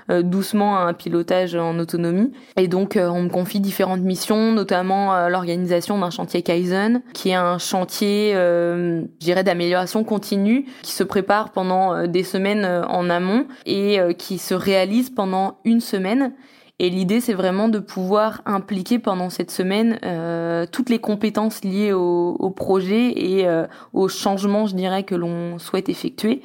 doucement 0.09 0.77
à 0.77 0.81
un 0.81 0.93
pilotage 0.93 1.55
en 1.55 1.79
autonomie. 1.79 2.31
Et 2.57 2.67
donc, 2.67 2.97
on 3.01 3.23
me 3.23 3.29
confie 3.29 3.59
différentes 3.59 4.01
missions, 4.01 4.51
notamment 4.51 5.27
l'organisation 5.29 5.97
d'un 5.97 6.09
chantier 6.09 6.41
Kaizen, 6.41 7.01
qui 7.13 7.29
est 7.29 7.35
un 7.35 7.57
chantier, 7.57 8.33
je 8.33 9.03
dirais, 9.19 9.43
d'amélioration 9.43 10.03
continue, 10.03 10.65
qui 10.81 10.91
se 10.91 11.03
prépare 11.03 11.51
pendant 11.51 12.07
des 12.07 12.23
semaines 12.23 12.65
en 12.65 13.09
amont 13.09 13.45
et 13.65 13.99
qui 14.17 14.37
se 14.37 14.53
réalise 14.53 15.09
pendant 15.09 15.57
une 15.63 15.81
semaine. 15.81 16.33
Et 16.81 16.89
l'idée, 16.89 17.19
c'est 17.19 17.33
vraiment 17.33 17.67
de 17.67 17.79
pouvoir 17.79 18.41
impliquer 18.45 18.99
pendant 18.99 19.29
cette 19.29 19.51
semaine 19.51 19.99
euh, 20.03 20.65
toutes 20.71 20.89
les 20.89 20.99
compétences 20.99 21.63
liées 21.63 21.91
au, 21.91 22.37
au 22.39 22.49
projet 22.51 23.11
et 23.15 23.47
euh, 23.47 23.67
aux 23.91 24.07
changements, 24.07 24.65
je 24.65 24.75
dirais, 24.75 25.03
que 25.03 25.15
l'on 25.15 25.59
souhaite 25.59 25.89
effectuer. 25.89 26.41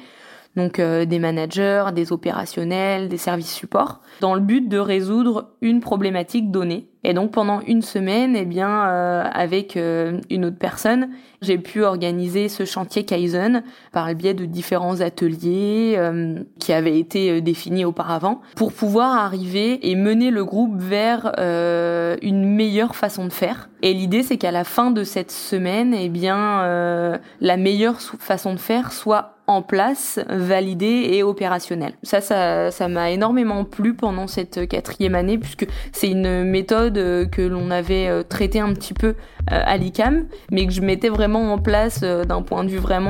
Donc 0.55 0.79
euh, 0.79 1.05
des 1.05 1.19
managers, 1.19 1.85
des 1.93 2.11
opérationnels, 2.11 3.09
des 3.09 3.17
services 3.17 3.53
supports, 3.53 4.01
dans 4.21 4.35
le 4.35 4.41
but 4.41 4.67
de 4.67 4.77
résoudre 4.77 5.51
une 5.61 5.79
problématique 5.79 6.51
donnée. 6.51 6.87
Et 7.05 7.13
donc 7.13 7.29
pendant 7.29 7.61
une 7.61 7.83
semaine, 7.83 8.35
eh 8.35 8.45
bien, 8.45 8.87
euh, 8.87 9.23
avec 9.31 9.77
euh, 9.77 10.19
une 10.31 10.45
autre 10.45 10.57
personne, 10.57 11.09
j'ai 11.39 11.59
pu 11.59 11.83
organiser 11.83 12.49
ce 12.49 12.65
chantier 12.65 13.05
Kaizen 13.05 13.61
par 13.91 14.07
le 14.07 14.15
biais 14.15 14.33
de 14.33 14.45
différents 14.45 15.01
ateliers 15.01 15.93
euh, 15.97 16.39
qui 16.59 16.73
avaient 16.73 16.97
été 16.97 17.41
définis 17.41 17.85
auparavant 17.85 18.41
pour 18.55 18.73
pouvoir 18.73 19.23
arriver 19.23 19.87
et 19.87 19.95
mener 19.95 20.31
le 20.31 20.43
groupe 20.43 20.81
vers 20.81 21.31
une 21.37 22.55
meilleure 22.55 22.95
façon 22.95 23.25
de 23.25 23.33
faire. 23.33 23.69
Et 23.83 23.93
l'idée, 23.93 24.23
c'est 24.23 24.37
qu'à 24.37 24.51
la 24.51 24.63
fin 24.63 24.89
de 24.89 25.03
cette 25.03 25.31
semaine, 25.31 25.93
eh 25.93 26.09
bien, 26.09 27.19
la 27.41 27.57
meilleure 27.57 28.01
façon 28.01 28.53
de 28.53 28.59
faire 28.59 28.91
soit 28.91 29.34
en 29.47 29.61
place, 29.61 30.19
validée 30.29 31.09
et 31.11 31.23
opérationnelle. 31.23 31.93
Ça, 32.03 32.21
ça, 32.21 32.71
ça 32.71 32.87
m'a 32.87 33.11
énormément 33.11 33.63
plu 33.63 33.93
pendant 33.93 34.27
cette 34.27 34.67
quatrième 34.67 35.15
année 35.15 35.37
puisque 35.37 35.67
c'est 35.91 36.09
une 36.09 36.43
méthode 36.43 36.97
euh, 36.97 37.25
que 37.25 37.41
l'on 37.41 37.71
avait 37.71 38.07
euh, 38.07 38.23
traité 38.23 38.59
un 38.59 38.73
petit 38.73 38.93
peu 38.93 39.07
euh, 39.07 39.13
à 39.47 39.77
l'ICAM, 39.77 40.25
mais 40.51 40.65
que 40.65 40.73
je 40.73 40.81
mettais 40.81 41.09
vraiment 41.09 41.53
en 41.53 41.57
place 41.57 42.01
d'un 42.01 42.41
point 42.41 42.63
de 42.63 42.69
vue 42.69 42.77
vraiment 42.77 43.05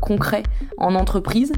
concret 0.00 0.42
en 0.76 0.94
entreprise. 0.94 1.52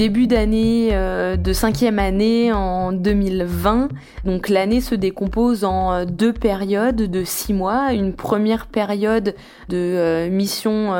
Début 0.00 0.26
d'année 0.26 0.92
de 1.36 1.52
cinquième 1.52 1.98
année 1.98 2.54
en 2.54 2.90
2020. 2.90 3.88
Donc 4.24 4.48
l'année 4.48 4.80
se 4.80 4.94
décompose 4.94 5.62
en 5.62 6.06
deux 6.06 6.32
périodes 6.32 6.96
de 6.96 7.22
six 7.22 7.52
mois. 7.52 7.92
Une 7.92 8.14
première 8.14 8.66
période 8.66 9.34
de 9.68 10.26
mission 10.30 10.94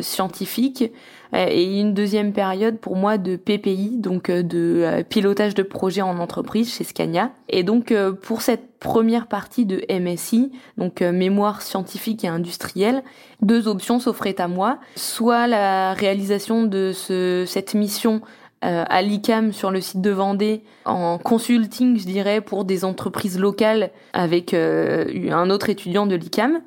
scientifique 0.00 0.84
euh, 0.84 1.19
et 1.32 1.80
une 1.80 1.94
deuxième 1.94 2.32
période 2.32 2.78
pour 2.78 2.96
moi 2.96 3.18
de 3.18 3.36
PPI, 3.36 3.96
donc 3.98 4.30
euh, 4.30 4.42
de 4.42 4.82
euh, 4.84 5.02
pilotage 5.02 5.54
de 5.54 5.62
projet 5.62 6.02
en 6.02 6.18
entreprise 6.18 6.72
chez 6.72 6.84
Scania. 6.84 7.30
Et 7.48 7.62
donc 7.62 7.94
pour 8.22 8.42
cette 8.42 8.78
première 8.78 9.26
partie 9.26 9.66
de 9.66 9.82
MSI, 9.90 10.52
donc 10.78 11.02
mémoire 11.02 11.62
scientifique 11.62 12.24
et 12.24 12.28
industrielle, 12.28 13.02
deux 13.42 13.68
options 13.68 13.98
s'offraient 13.98 14.40
à 14.40 14.48
moi, 14.48 14.78
soit 14.96 15.46
la 15.46 15.92
réalisation 15.92 16.64
de 16.64 16.92
ce, 16.94 17.44
cette 17.46 17.74
mission 17.74 18.22
à 18.62 19.02
l'ICAM 19.02 19.52
sur 19.52 19.70
le 19.70 19.80
site 19.80 20.00
de 20.00 20.10
Vendée 20.10 20.62
en 20.84 21.18
consulting, 21.18 21.98
je 21.98 22.04
dirais, 22.04 22.40
pour 22.40 22.64
des 22.64 22.84
entreprises 22.84 23.38
locales 23.38 23.90
avec 24.12 24.54
un 24.54 25.50
autre 25.50 25.70
étudiant 25.70 26.06
de 26.06 26.14
l'ICAM, 26.14 26.60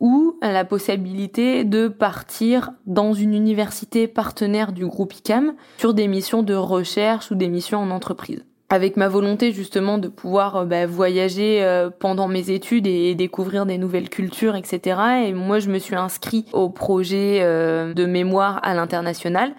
ou 0.00 0.38
la 0.42 0.64
possibilité 0.64 1.64
de 1.64 1.88
partir 1.88 2.72
dans 2.86 3.12
une 3.12 3.34
université 3.34 4.06
partenaire 4.08 4.72
du 4.72 4.86
groupe 4.86 5.14
ICAM 5.14 5.54
sur 5.78 5.94
des 5.94 6.08
missions 6.08 6.42
de 6.42 6.54
recherche 6.54 7.30
ou 7.30 7.34
des 7.34 7.48
missions 7.48 7.78
en 7.78 7.90
entreprise 7.90 8.44
avec 8.74 8.96
ma 8.96 9.08
volonté 9.08 9.52
justement 9.52 9.98
de 9.98 10.08
pouvoir 10.08 10.56
euh, 10.56 10.64
bah, 10.64 10.86
voyager 10.86 11.62
euh, 11.62 11.90
pendant 11.96 12.28
mes 12.28 12.50
études 12.50 12.86
et, 12.86 13.14
découvrir 13.14 13.66
des 13.66 13.78
nouvelles 13.78 14.08
cultures, 14.08 14.56
etc. 14.56 15.00
Et 15.26 15.32
moi, 15.32 15.60
je 15.60 15.70
me 15.70 15.78
suis 15.78 15.94
inscrit 15.94 16.46
au 16.52 16.68
projet 16.68 17.40
euh, 17.42 17.94
de 17.94 18.06
mémoire 18.06 18.60
à 18.62 18.74
l'international. 18.74 19.54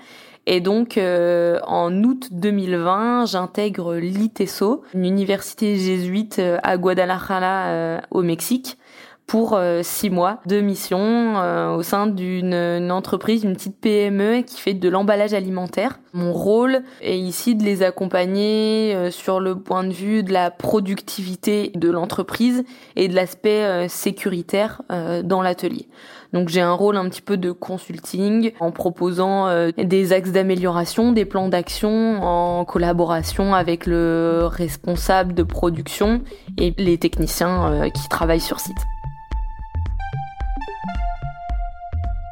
Et 0.48 0.60
donc, 0.60 1.00
en 1.00 2.04
août 2.04 2.28
2020, 2.30 3.26
j'intègre 3.26 3.96
l'ITESO, 3.96 4.84
une 4.94 5.06
université 5.06 5.76
jésuite 5.76 6.40
à 6.62 6.78
Guadalajara, 6.78 8.02
au 8.12 8.22
Mexique, 8.22 8.78
pour 9.28 9.54
euh, 9.54 9.82
six 9.84 10.10
mois 10.10 10.40
de 10.46 10.62
mission 10.62 11.00
euh, 11.00 11.76
au 11.76 11.82
sein 11.82 12.08
d'une 12.08 12.92
entreprise, 12.92 13.44
une 13.44 13.54
petite 13.54 13.80
PME 13.80 14.42
qui 14.42 14.60
fait 14.60 14.74
de 14.74 14.88
l'emballage 14.88 15.34
alimentaire. 15.34 16.00
Mon 16.14 16.32
rôle 16.32 16.84
est 17.02 17.18
ici 17.18 17.56
de 17.56 17.64
les 17.64 17.82
accompagner 17.82 18.94
euh, 18.96 19.12
sur 19.12 19.40
le 19.40 19.56
point 19.58 19.84
de 19.84 19.94
vue 19.94 20.22
de 20.22 20.32
la 20.32 20.52
productivité 20.52 21.72
de 21.74 21.90
l'entreprise 21.90 22.64
et 22.96 23.08
de 23.08 23.16
l'aspect 23.16 23.88
sécuritaire 23.90 24.82
dans 25.24 25.42
l'atelier. 25.42 25.88
Donc 26.34 26.50
j'ai 26.50 26.62
un 26.62 26.74
rôle 26.74 26.98
un 26.98 27.08
petit 27.10 27.22
peu 27.22 27.38
de 27.38 27.52
consulting 27.52 28.52
en 28.60 28.72
proposant 28.72 29.70
des 29.78 30.14
axes 30.14 30.32
d'amélioration, 30.32 31.12
des 31.12 31.26
plans 31.26 31.50
d'action 31.50 32.22
en 32.24 32.66
collaboration 32.66 33.54
avec 33.54 33.86
le 33.86 34.46
responsable 34.46 35.34
de 35.34 35.44
production 35.44 36.22
et 36.58 36.74
les 36.78 36.98
techniciens 36.98 37.90
qui 37.94 38.10
travaillent 38.10 38.40
sur 38.40 38.60
site. 38.60 38.76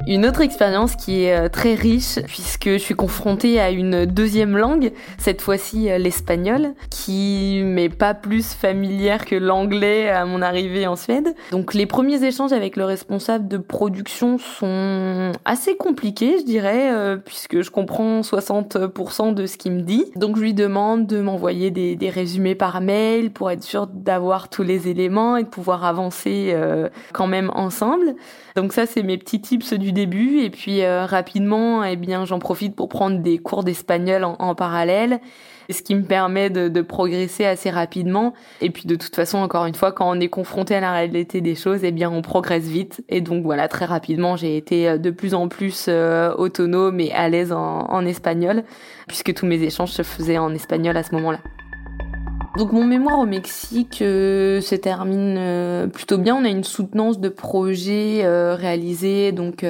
Une 0.06 0.26
autre 0.26 0.42
expérience 0.42 0.96
qui 0.96 1.24
est 1.24 1.34
euh, 1.34 1.48
très 1.48 1.74
riche 1.74 2.18
puisque 2.26 2.68
je 2.68 2.76
suis 2.76 2.94
confrontée 2.94 3.58
à 3.58 3.70
une 3.70 4.04
deuxième 4.04 4.54
langue, 4.54 4.92
cette 5.16 5.40
fois-ci 5.40 5.90
euh, 5.90 5.96
l'espagnol, 5.96 6.74
qui 6.90 7.62
m'est 7.64 7.88
pas 7.88 8.12
plus 8.12 8.52
familière 8.52 9.24
que 9.24 9.34
l'anglais 9.34 10.10
à 10.10 10.26
mon 10.26 10.42
arrivée 10.42 10.86
en 10.86 10.96
Suède. 10.96 11.34
Donc 11.52 11.72
les 11.72 11.86
premiers 11.86 12.22
échanges 12.22 12.52
avec 12.52 12.76
le 12.76 12.84
responsable 12.84 13.48
de 13.48 13.56
production 13.56 14.36
sont 14.36 15.32
assez 15.46 15.74
compliqués, 15.76 16.36
je 16.38 16.44
dirais, 16.44 16.92
euh, 16.92 17.16
puisque 17.16 17.62
je 17.62 17.70
comprends 17.70 18.20
60% 18.20 19.32
de 19.32 19.46
ce 19.46 19.56
qu'il 19.56 19.72
me 19.72 19.80
dit. 19.80 20.12
Donc 20.16 20.36
je 20.36 20.42
lui 20.42 20.52
demande 20.52 21.06
de 21.06 21.22
m'envoyer 21.22 21.70
des, 21.70 22.10
résumés 22.10 22.54
par 22.54 22.82
mail 22.82 23.30
pour 23.30 23.50
être 23.50 23.62
sûr 23.62 23.86
d'avoir 23.86 24.50
tous 24.50 24.62
les 24.62 24.88
éléments 24.88 25.38
et 25.38 25.44
de 25.44 25.48
pouvoir 25.48 25.84
avancer 25.84 26.54
quand 27.14 27.26
même 27.26 27.50
ensemble. 27.54 28.14
Donc 28.56 28.72
ça, 28.72 28.86
c'est 28.86 29.02
mes 29.02 29.18
petits 29.18 29.40
tips 29.40 29.72
du 29.74 29.92
début. 29.92 30.40
Et 30.40 30.50
puis 30.50 30.82
euh, 30.82 31.06
rapidement, 31.06 31.82
eh 31.82 31.96
bien, 31.96 32.24
j'en 32.24 32.38
profite 32.38 32.76
pour 32.76 32.88
prendre 32.88 33.18
des 33.18 33.38
cours 33.38 33.64
d'espagnol 33.64 34.24
en, 34.24 34.54
parallèle, 34.54 35.18
ce 35.68 35.82
qui 35.82 35.96
me 35.96 36.04
permet 36.04 36.50
de, 36.50 36.80
progresser 36.82 37.44
assez 37.44 37.70
rapidement. 37.70 38.32
Et 38.60 38.70
puis 38.70 38.84
de 38.84 38.94
toute 38.94 39.16
façon, 39.16 39.38
encore 39.38 39.66
une 39.66 39.74
fois, 39.74 39.90
quand 39.90 40.08
on 40.08 40.20
est 40.20 40.28
confronté 40.28 40.76
à 40.76 40.80
la 40.80 40.92
réalité 40.92 41.40
des 41.40 41.56
choses, 41.56 41.80
eh 41.82 41.90
bien, 41.90 42.10
on 42.10 42.22
progresse 42.22 42.64
vite. 42.64 43.04
Et 43.08 43.20
donc 43.20 43.42
voilà, 43.42 43.66
très 43.66 43.86
rapidement, 43.86 44.36
j'ai 44.36 44.56
été 44.56 44.88
euh, 44.88 44.98
de 44.98 45.10
plus 45.10 45.34
en 45.34 45.48
plus 45.48 45.86
euh, 45.88 46.32
autonome 46.36 47.00
et 47.00 47.12
à 47.12 47.28
l'aise 47.28 47.50
en 47.52 48.06
espagnol, 48.06 48.62
puisque 49.08 49.34
tous 49.34 49.46
mes 49.46 49.60
échanges 49.62 49.90
se 49.90 50.02
faisaient 50.02 50.38
en 50.38 50.54
espagnol 50.54 50.96
à 50.96 51.02
ce 51.02 51.12
moment-là. 51.16 51.40
Donc 52.56 52.70
mon 52.70 52.84
mémoire 52.84 53.18
au 53.18 53.26
Mexique 53.26 54.00
euh, 54.00 54.60
se 54.60 54.76
termine 54.76 55.36
euh, 55.38 55.86
plutôt 55.88 56.18
bien. 56.18 56.36
On 56.36 56.44
a 56.44 56.48
une 56.48 56.62
soutenance 56.62 57.18
de 57.18 57.28
projets 57.28 58.20
euh, 58.22 58.54
réalisés 58.54 59.32
donc 59.32 59.64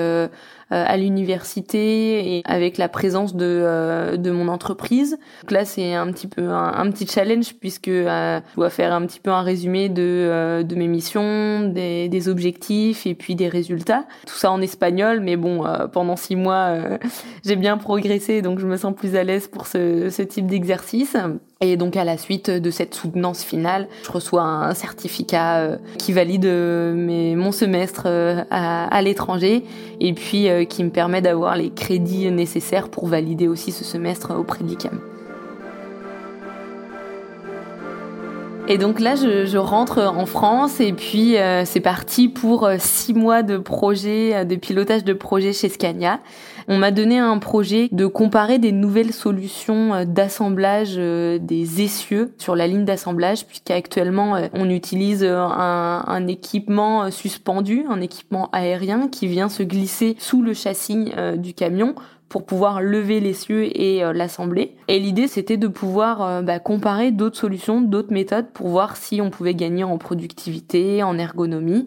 à 0.70 0.96
l'université 0.96 2.36
et 2.36 2.42
avec 2.46 2.78
la 2.78 2.88
présence 2.88 3.36
de 3.36 4.16
de 4.16 4.30
mon 4.32 4.48
entreprise. 4.48 5.18
Donc 5.42 5.52
là 5.52 5.64
c'est 5.64 5.94
un 5.94 6.10
petit 6.10 6.26
peu 6.26 6.48
un, 6.48 6.90
petit 6.90 7.06
challenge 7.06 7.54
puisque 7.60 7.90
je 7.90 8.40
dois 8.56 8.70
faire 8.70 8.92
un 8.92 9.06
petit 9.06 9.20
peu 9.20 9.30
un 9.30 9.42
résumé 9.42 9.88
de 9.88 10.62
de 10.62 10.74
mes 10.74 10.88
missions, 10.88 11.68
des, 11.68 12.08
des 12.08 12.28
objectifs 12.28 13.06
et 13.06 13.14
puis 13.14 13.36
des 13.36 13.48
résultats. 13.48 14.04
Tout 14.26 14.34
ça 14.34 14.50
en 14.50 14.60
espagnol, 14.60 15.20
mais 15.20 15.36
bon 15.36 15.62
pendant 15.92 16.16
six 16.16 16.34
mois 16.34 16.74
j'ai 17.44 17.56
bien 17.56 17.76
progressé 17.76 18.42
donc 18.42 18.58
je 18.58 18.66
me 18.66 18.76
sens 18.76 18.94
plus 18.96 19.14
à 19.14 19.22
l'aise 19.22 19.46
pour 19.46 19.68
ce 19.68 20.10
ce 20.10 20.22
type 20.22 20.46
d'exercice. 20.46 21.16
Et 21.60 21.76
donc 21.76 21.96
à 21.96 22.04
la 22.04 22.18
suite 22.18 22.50
de 22.50 22.70
cette 22.70 22.94
soutenance 22.94 23.44
finale, 23.44 23.88
je 24.04 24.10
reçois 24.10 24.42
un 24.42 24.74
certificat 24.74 25.58
euh, 25.58 25.76
qui 25.98 26.12
valide 26.12 26.46
euh, 26.46 27.36
mon 27.36 27.52
semestre 27.52 28.02
euh, 28.06 28.42
à, 28.50 29.00
l'étranger 29.02 29.64
et 30.00 30.12
puis 30.12 30.48
qui 30.68 30.82
me 30.82 30.90
permet 30.90 31.22
d'avoir 31.22 31.56
les 31.56 31.70
crédits 31.70 32.30
nécessaires 32.30 32.88
pour 32.88 33.06
valider 33.06 33.48
aussi 33.48 33.70
ce 33.70 33.84
semestre 33.84 34.34
auprès 34.36 34.64
de 34.64 34.68
l'ICAM. 34.68 35.00
Et 38.66 38.78
donc 38.78 38.98
là, 38.98 39.14
je, 39.14 39.44
je, 39.44 39.58
rentre 39.58 40.02
en 40.02 40.24
France 40.24 40.80
et 40.80 40.92
puis 40.92 41.36
c'est 41.64 41.80
parti 41.80 42.28
pour 42.28 42.68
six 42.78 43.12
mois 43.12 43.42
de 43.42 43.58
projet, 43.58 44.44
de 44.44 44.56
pilotage 44.56 45.04
de 45.04 45.12
projet 45.12 45.52
chez 45.52 45.68
Scania. 45.68 46.20
On 46.66 46.78
m'a 46.78 46.90
donné 46.90 47.18
un 47.18 47.38
projet 47.38 47.88
de 47.92 48.06
comparer 48.06 48.58
des 48.58 48.72
nouvelles 48.72 49.12
solutions 49.12 49.94
euh, 49.94 50.04
d'assemblage 50.04 50.94
euh, 50.96 51.38
des 51.38 51.82
essieux 51.82 52.32
sur 52.38 52.56
la 52.56 52.66
ligne 52.66 52.84
d'assemblage, 52.84 53.46
puisqu'actuellement 53.46 54.36
euh, 54.36 54.48
on 54.54 54.70
utilise 54.70 55.24
un, 55.24 56.26
équipement 56.26 57.10
suspendu, 57.10 57.84
un 57.88 58.00
équipement 58.00 58.48
aérien 58.52 59.08
qui 59.08 59.26
vient 59.26 59.48
se 59.48 59.62
glisser 59.62 60.16
sous 60.18 60.42
le 60.42 60.54
châssis 60.54 61.12
du 61.36 61.52
camion 61.52 61.94
pour 62.28 62.46
pouvoir 62.46 62.80
lever 62.80 63.20
l'essieu 63.20 63.64
et 63.64 64.02
l'assembler. 64.14 64.76
Et 64.88 64.98
l'idée, 64.98 65.28
c'était 65.28 65.56
de 65.56 65.68
pouvoir 65.68 66.42
bah, 66.42 66.58
comparer 66.58 67.10
d'autres 67.10 67.36
solutions, 67.36 67.80
d'autres 67.80 68.12
méthodes 68.12 68.48
pour 68.52 68.68
voir 68.68 68.96
si 68.96 69.20
on 69.20 69.30
pouvait 69.30 69.54
gagner 69.54 69.84
en 69.84 69.98
productivité, 69.98 71.02
en 71.02 71.18
ergonomie. 71.18 71.86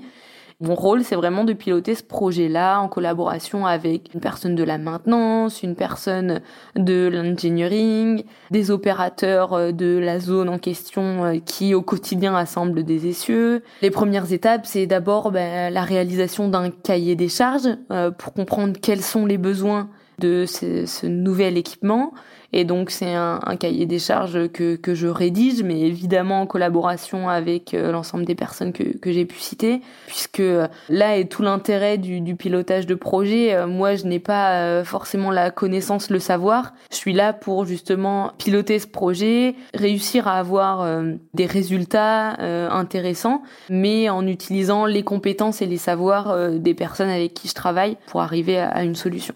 Mon 0.60 0.74
rôle, 0.74 1.04
c'est 1.04 1.16
vraiment 1.16 1.44
de 1.44 1.54
piloter 1.54 1.94
ce 1.94 2.02
projet-là 2.02 2.80
en 2.80 2.88
collaboration 2.88 3.68
avec 3.68 4.12
une 4.16 4.20
personne 4.20 4.56
de 4.56 4.64
la 4.64 4.80
maintenance, 4.80 5.62
une 5.62 5.76
personne 5.76 6.42
de 6.76 7.08
l'engineering, 7.14 8.24
des 8.50 8.72
opérateurs 8.72 9.54
euh, 9.54 9.72
de 9.72 10.00
la 10.00 10.20
zone 10.20 10.50
en 10.50 10.58
question 10.58 11.26
euh, 11.26 11.38
qui 11.46 11.76
au 11.76 11.84
quotidien 11.84 12.36
assemblent 12.36 12.84
des 12.84 13.06
essieux. 13.06 13.62
Les 13.84 13.92
premières 13.92 14.34
étapes, 14.34 14.66
c'est 14.66 14.88
d'abord 14.88 15.32
ben, 15.32 15.72
la 15.72 15.84
réalisation 15.84 16.48
d'un 16.48 16.72
cahier 16.72 17.16
des 17.16 17.30
charges 17.30 17.70
euh, 17.92 18.10
pour 18.10 18.34
comprendre 18.34 18.80
quels 18.82 19.04
sont 19.04 19.28
les 19.28 19.38
besoins 19.38 19.90
de 20.18 20.46
ce 20.48 21.06
nouvel 21.06 21.58
équipement 21.60 22.14
et 22.54 22.64
donc 22.64 22.92
c'est 22.92 23.14
un, 23.14 23.40
un, 23.46 23.56
cahier 23.58 23.86
des 23.86 24.00
charges 24.00 24.48
que, 24.50 24.76
que 24.76 24.96
je 24.96 25.08
rédige, 25.08 25.64
mais 25.64 25.82
évidemment 25.82 26.42
en 26.42 26.48
collaboration 26.48 27.30
avec 27.30 27.74
euh, 27.74 27.92
l'ensemble 27.92 28.26
des 28.26 28.36
personnes 28.36 28.72
que, 28.72 28.98
que 28.98 29.12
j'ai 29.12 29.26
pu 29.26 29.38
citer, 29.40 29.82
puisque 30.08 30.40
euh, 30.40 30.68
là 30.90 31.18
est 31.18 31.26
tout 31.26 31.42
l'intérêt 31.42 31.98
du, 31.98 32.22
du, 32.22 32.36
pilotage 32.36 32.86
de 32.86 32.96
projet. 32.96 33.54
Euh, 33.54 33.68
moi, 33.68 33.96
je 33.96 34.06
n'ai 34.06 34.20
pas 34.20 34.84
forcément 34.84 35.32
la 35.32 35.52
connaissance, 35.52 36.10
le 36.10 36.20
savoir. 36.20 36.74
Je 36.92 36.96
suis 36.96 37.14
là 37.14 37.34
pour 37.34 37.66
justement 37.66 38.32
piloter 38.38 38.80
ce 38.80 38.88
projet, 38.88 39.56
réussir 39.74 40.28
à 40.28 40.40
avoir 40.40 41.02
des 41.34 41.46
résultats 41.46 42.38
intéressants, 42.72 43.42
mais 43.70 44.10
en 44.10 44.26
utilisant 44.26 44.86
les 44.86 45.04
compétences 45.04 45.62
et 45.62 45.66
les 45.66 45.78
savoirs 45.78 46.50
des 46.52 46.74
personnes 46.74 47.10
avec 47.10 47.34
qui 47.34 47.48
je 47.48 47.54
travaille 47.54 47.98
pour 48.08 48.22
arriver 48.22 48.58
à 48.58 48.84
une 48.84 48.96
solution. 48.96 49.36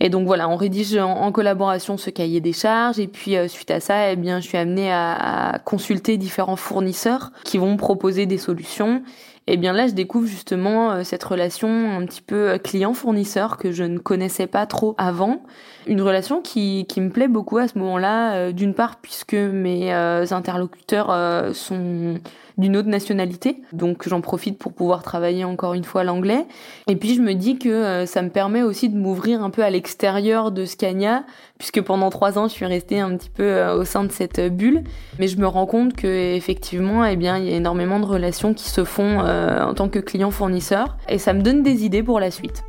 Et 0.00 0.08
donc 0.08 0.26
voilà, 0.26 0.48
on 0.48 0.56
rédige 0.56 0.96
en, 0.96 1.30
collaboration 1.30 1.98
ce 1.98 2.08
cahier 2.08 2.40
des 2.40 2.54
charges 2.54 2.98
et 2.98 3.06
puis 3.06 3.36
euh, 3.36 3.48
suite 3.48 3.70
à 3.70 3.80
ça, 3.80 4.10
eh 4.10 4.16
bien, 4.16 4.40
je 4.40 4.48
suis 4.48 4.56
amenée 4.56 4.90
à, 4.90 5.52
à, 5.52 5.58
consulter 5.58 6.16
différents 6.16 6.56
fournisseurs 6.56 7.30
qui 7.44 7.58
vont 7.58 7.76
proposer 7.76 8.24
des 8.24 8.38
solutions. 8.38 9.02
Et 9.46 9.56
bien 9.56 9.72
là, 9.72 9.88
je 9.88 9.92
découvre 9.94 10.26
justement 10.26 10.92
euh, 10.92 11.02
cette 11.02 11.24
relation 11.24 11.68
un 11.68 12.06
petit 12.06 12.22
peu 12.22 12.50
euh, 12.50 12.58
client-fournisseur 12.58 13.56
que 13.56 13.72
je 13.72 13.82
ne 13.82 13.98
connaissais 13.98 14.46
pas 14.46 14.64
trop 14.64 14.94
avant. 14.96 15.42
Une 15.90 16.00
relation 16.00 16.40
qui, 16.40 16.86
qui 16.88 17.02
me 17.02 17.10
plaît 17.10 17.28
beaucoup 17.28 17.58
à 17.58 17.68
ce 17.68 17.76
moment-là, 17.78 18.52
d'une 18.52 18.72
part 18.72 18.96
puisque 19.02 19.34
mes 19.34 19.92
interlocuteurs 19.92 21.12
sont 21.52 22.14
d'une 22.60 22.76
autre 22.76 22.88
nationalité. 22.88 23.56
Donc 23.72 24.08
j'en 24.08 24.20
profite 24.20 24.58
pour 24.58 24.72
pouvoir 24.72 25.02
travailler 25.02 25.44
encore 25.44 25.74
une 25.74 25.82
fois 25.82 26.04
l'anglais. 26.04 26.46
Et 26.86 26.94
puis 26.94 27.14
je 27.14 27.20
me 27.20 27.34
dis 27.34 27.58
que 27.58 27.68
euh, 27.68 28.06
ça 28.06 28.22
me 28.22 28.28
permet 28.28 28.62
aussi 28.62 28.88
de 28.88 28.96
m'ouvrir 28.96 29.42
un 29.42 29.50
peu 29.50 29.64
à 29.64 29.70
l'extérieur 29.70 30.52
de 30.52 30.64
Scania, 30.64 31.24
puisque 31.58 31.80
pendant 31.80 32.10
trois 32.10 32.38
ans 32.38 32.46
je 32.46 32.52
suis 32.52 32.66
restée 32.66 33.00
un 33.00 33.16
petit 33.16 33.30
peu 33.30 33.42
euh, 33.42 33.76
au 33.76 33.84
sein 33.84 34.04
de 34.04 34.12
cette 34.12 34.38
euh, 34.38 34.48
bulle. 34.48 34.84
Mais 35.18 35.26
je 35.26 35.38
me 35.38 35.46
rends 35.46 35.66
compte 35.66 35.94
que 35.96 36.06
effectivement, 36.06 37.04
eh 37.04 37.16
bien, 37.16 37.38
il 37.38 37.48
y 37.48 37.52
a 37.52 37.56
énormément 37.56 37.98
de 37.98 38.06
relations 38.06 38.54
qui 38.54 38.68
se 38.68 38.84
font 38.84 39.20
en 39.20 39.74
tant 39.74 39.88
que 39.88 39.98
client-fournisseur, 39.98 40.96
et 41.08 41.18
ça 41.18 41.32
me 41.32 41.42
donne 41.42 41.62
des 41.62 41.84
idées 41.84 42.02
pour 42.02 42.20
la 42.20 42.30
suite. 42.30 42.62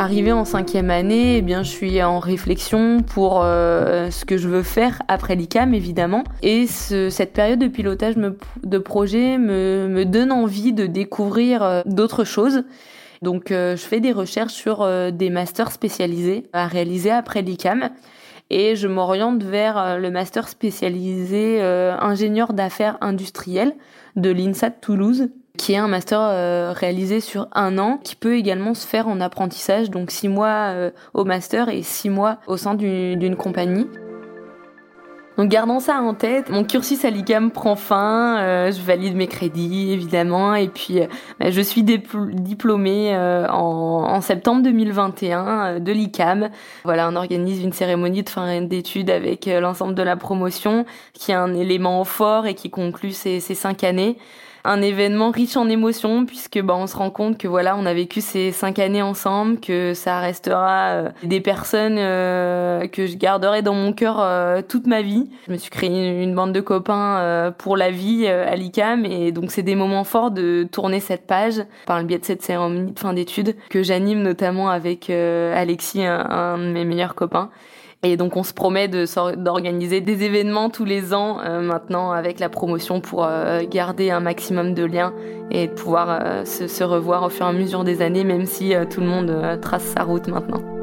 Arrivé 0.00 0.32
en 0.32 0.46
cinquième 0.46 0.88
année, 0.88 1.36
eh 1.36 1.42
bien, 1.42 1.62
je 1.62 1.68
suis 1.68 2.02
en 2.02 2.20
réflexion 2.20 3.02
pour 3.02 3.42
euh, 3.42 4.10
ce 4.10 4.24
que 4.24 4.38
je 4.38 4.48
veux 4.48 4.62
faire 4.62 5.02
après 5.08 5.34
l'ICAM, 5.34 5.74
évidemment. 5.74 6.24
Et 6.42 6.66
cette 6.66 7.34
période 7.34 7.58
de 7.58 7.66
pilotage 7.66 8.14
de 8.16 8.78
projet 8.78 9.36
me, 9.36 10.04
donne 10.04 10.32
envie 10.32 10.72
de 10.72 10.86
découvrir 10.86 11.62
euh, 11.62 11.82
d'autres 11.84 12.24
choses. 12.24 12.62
Donc, 13.20 13.50
euh, 13.50 13.76
je 13.76 13.82
fais 13.82 14.00
des 14.00 14.12
recherches 14.12 14.54
sur 14.54 14.88
des 15.12 15.28
masters 15.28 15.70
spécialisés 15.70 16.46
à 16.54 16.66
réaliser 16.66 17.10
après 17.10 17.42
l'ICAM. 17.42 17.90
Et 18.48 18.76
je 18.76 18.88
m'oriente 18.88 19.42
vers 19.42 19.98
le 19.98 20.10
master 20.10 20.48
spécialisé 20.48 21.60
ingénieur 21.62 22.52
d'affaires 22.52 22.96
industrielles 23.00 23.74
de 24.16 24.30
l'INSA 24.30 24.70
de 24.70 24.74
Toulouse, 24.80 25.28
qui 25.56 25.72
est 25.72 25.76
un 25.76 25.88
master 25.88 26.20
euh, 26.20 26.72
réalisé 26.74 27.20
sur 27.20 27.48
un 27.52 27.78
an, 27.78 27.98
qui 28.02 28.16
peut 28.16 28.36
également 28.36 28.74
se 28.74 28.86
faire 28.86 29.08
en 29.08 29.20
apprentissage, 29.20 29.90
donc 29.90 30.10
six 30.10 30.28
mois 30.28 30.72
euh, 30.72 30.90
au 31.14 31.24
master 31.24 31.68
et 31.68 31.82
six 31.82 32.08
mois 32.10 32.38
au 32.46 32.56
sein 32.56 32.74
d'une 32.74 33.36
compagnie. 33.36 33.86
Donc 35.36 35.48
gardant 35.48 35.80
ça 35.80 36.02
en 36.02 36.12
tête, 36.12 36.50
mon 36.50 36.64
cursus 36.64 37.02
à 37.06 37.10
l'ICAM 37.10 37.50
prend 37.50 37.74
fin, 37.74 38.38
euh, 38.40 38.72
je 38.72 38.80
valide 38.82 39.16
mes 39.16 39.26
crédits 39.26 39.90
évidemment 39.90 40.54
et 40.54 40.68
puis 40.68 41.00
bah, 41.38 41.50
je 41.50 41.60
suis 41.62 41.82
diplômée 41.82 43.16
en, 43.16 44.04
en, 44.06 44.20
septembre 44.20 44.62
2021 44.62 45.80
de 45.80 45.92
l'ICAM. 45.92 46.50
Voilà, 46.84 47.08
on 47.08 47.16
organise 47.16 47.62
une 47.62 47.72
cérémonie 47.72 48.22
de 48.22 48.28
fin 48.28 48.60
d'études 48.60 49.08
avec 49.08 49.46
l'ensemble 49.46 49.94
de 49.94 50.02
la 50.02 50.16
promotion 50.16 50.84
qui 51.14 51.30
est 51.30 51.36
un 51.36 51.54
élément 51.54 52.04
fort 52.04 52.46
et 52.46 52.54
qui 52.54 52.68
conclut 52.68 53.12
ces, 53.12 53.40
ces 53.40 53.54
cinq 53.54 53.82
années 53.82 54.18
un 54.64 54.82
événement 54.82 55.30
riche 55.30 55.56
en 55.56 55.68
émotions 55.68 56.26
puisque 56.26 56.60
bah 56.60 56.74
on 56.76 56.86
se 56.86 56.96
rend 56.96 57.10
compte 57.10 57.38
que 57.38 57.48
voilà 57.48 57.76
on 57.76 57.86
a 57.86 57.94
vécu 57.94 58.20
ces 58.20 58.52
cinq 58.52 58.78
années 58.78 59.02
ensemble 59.02 59.58
que 59.60 59.94
ça 59.94 60.20
restera 60.20 60.88
euh, 60.88 61.08
des 61.22 61.40
personnes 61.40 61.96
euh, 61.98 62.86
que 62.86 63.06
je 63.06 63.16
garderai 63.16 63.62
dans 63.62 63.74
mon 63.74 63.92
cœur 63.92 64.16
euh, 64.20 64.62
toute 64.66 64.86
ma 64.86 65.02
vie. 65.02 65.30
Je 65.46 65.52
me 65.52 65.56
suis 65.56 65.70
créé 65.70 66.22
une, 66.22 66.34
bande 66.34 66.52
de 66.52 66.60
copains 66.60 67.52
pour 67.58 67.76
la 67.76 67.90
vie 67.90 68.26
à 68.26 68.54
l'ICAM 68.54 69.04
et 69.04 69.32
donc 69.32 69.50
c'est 69.50 69.62
des 69.62 69.74
moments 69.74 70.04
forts 70.04 70.30
de 70.30 70.66
tourner 70.70 71.00
cette 71.00 71.26
page. 71.26 71.62
Par 71.86 71.98
le 71.98 72.04
biais 72.04 72.18
de 72.18 72.24
cette 72.24 72.42
cérémonie 72.42 72.92
de 72.92 72.98
fin 72.98 73.12
d'études 73.12 73.56
que 73.68 73.82
j'anime 73.82 74.22
notamment 74.22 74.70
avec 74.70 75.10
Alexis 75.10 76.04
un 76.04 76.58
de 76.58 76.72
mes 76.72 76.84
meilleurs 76.84 77.14
copains 77.14 77.50
et 78.02 78.16
donc 78.16 78.36
on 78.36 78.42
se 78.42 78.54
promet 78.54 78.88
d'organiser 78.88 80.00
des 80.00 80.24
événements 80.24 80.70
tous 80.70 80.84
les 80.84 81.12
ans 81.12 81.38
euh, 81.40 81.60
maintenant 81.60 82.12
avec 82.12 82.40
la 82.40 82.48
promotion 82.48 83.00
pour 83.00 83.24
euh, 83.24 83.62
garder 83.68 84.10
un 84.10 84.20
maximum 84.20 84.74
de 84.74 84.84
liens 84.84 85.12
et 85.50 85.68
pouvoir 85.68 86.08
euh, 86.10 86.44
se, 86.44 86.66
se, 86.66 86.84
revoir 86.84 87.24
au 87.24 87.28
fur 87.28 87.46
et 87.46 87.48
à 87.48 87.52
mesure 87.52 87.84
des 87.84 88.02
années, 88.02 88.24
même 88.24 88.46
si 88.46 88.72
tout 88.90 89.00
le 89.00 89.06
monde 89.06 89.58
trace 89.60 89.84
sa 89.84 90.04
route 90.04 90.28
maintenant. 90.28 90.79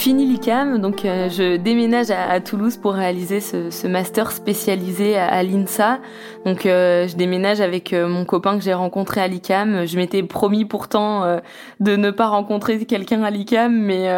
Fini 0.00 0.24
l'ICAM, 0.24 0.78
donc 0.78 1.04
euh, 1.04 1.28
je 1.28 1.58
déménage 1.58 2.10
à, 2.10 2.40
Toulouse 2.40 2.78
pour 2.78 2.94
réaliser 2.94 3.40
ce, 3.42 3.86
master 3.86 4.32
spécialisé 4.32 5.18
à, 5.18 5.42
l'INSA. 5.42 5.98
Donc 6.46 6.64
euh, 6.64 7.06
je 7.06 7.16
déménage 7.16 7.60
avec 7.60 7.92
euh, 7.92 8.08
mon 8.08 8.24
copain 8.24 8.56
que 8.56 8.64
j'ai 8.64 8.72
rencontré 8.72 9.20
à 9.20 9.28
l'ICAM. 9.28 9.86
Je 9.86 9.98
m'étais 9.98 10.22
promis 10.22 10.64
pourtant 10.64 11.40
de 11.80 11.96
ne 11.96 12.10
pas 12.10 12.28
rencontrer 12.28 12.82
quelqu'un 12.86 13.22
à 13.24 13.30
l'ICAM, 13.30 13.78
mais 13.78 14.08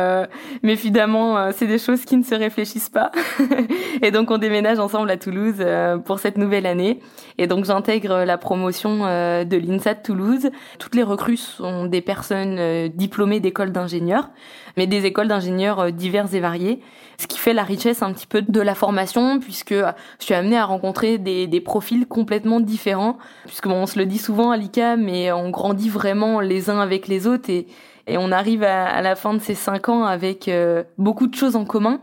mais 0.63 0.75
évidemment 0.75 1.51
c'est 1.51 1.67
des 1.67 1.79
choses 1.79 2.05
qui 2.05 2.17
ne 2.17 2.23
se 2.23 2.37
réfléchissent 2.37 2.89
pas. 2.89 3.11
et 4.03 4.13
donc 4.13 4.31
on 4.31 4.39
déménage 4.39 4.79
ensemble 4.79 5.11
à 5.11 5.17
Toulouse 5.17 5.65
pour 6.05 6.21
cette 6.21 6.39
nouvelle 6.39 6.67
année. 6.67 7.01
Et 7.39 7.49
donc 7.49 7.65
j'intègre 7.65 8.23
la 8.23 8.39
promotion 8.39 8.99
de 8.99 9.57
l'INSA 9.57 9.95
de 9.95 10.03
Toulouse. 10.05 10.49
Toutes 10.79 10.95
les 10.95 11.03
recrues 11.03 11.39
sont 11.39 11.87
des 11.87 12.03
personnes 12.03 12.87
diplômées 12.95 13.41
d'écoles 13.41 13.73
d'ingénieurs, 13.73 14.31
mais 14.77 14.87
des 14.87 15.05
écoles 15.07 15.29
d'ingénieurs 15.29 15.77
d'ingénieurs 15.77 15.93
divers 15.93 16.35
et 16.35 16.41
variés 16.41 16.81
ce 17.19 17.27
qui 17.29 17.39
fait 17.39 17.53
la 17.53 17.63
richesse 17.63 18.03
un 18.03 18.13
petit 18.13 18.27
peu 18.27 18.43
de 18.43 18.61
la 18.61 18.75
formation, 18.75 19.39
puisque 19.39 19.75
je 19.75 20.25
suis 20.25 20.35
amenée 20.35 20.57
à 20.57 20.65
rencontrer 20.65 21.19
des, 21.19 21.47
des 21.47 21.61
profils 21.61 22.07
complètement 22.07 22.59
différents, 22.59 23.17
puisque 23.47 23.69
bon, 23.69 23.83
on 23.83 23.87
se 23.87 23.99
le 23.99 24.07
dit 24.07 24.19
souvent 24.19 24.51
à 24.51 24.57
l'ICA, 24.57 24.97
mais 24.97 25.31
on 25.31 25.51
grandit 25.51 25.89
vraiment 25.89 26.41
les 26.41 26.69
uns 26.69 26.81
avec 26.81 27.07
les 27.07 27.29
autres 27.29 27.49
et, 27.49 27.67
et 28.09 28.19
on 28.19 28.33
arrive 28.33 28.65
à, 28.65 28.87
à 28.87 29.03
la 29.03 29.15
fin 29.15 29.35
de 29.35 29.39
ces 29.39 29.55
cinq 29.55 29.89
ans 29.89 30.05
avec 30.05 30.51
beaucoup 30.99 31.29
de 31.29 31.35
choses 31.35 31.55
en 31.55 31.65
commun. 31.65 32.01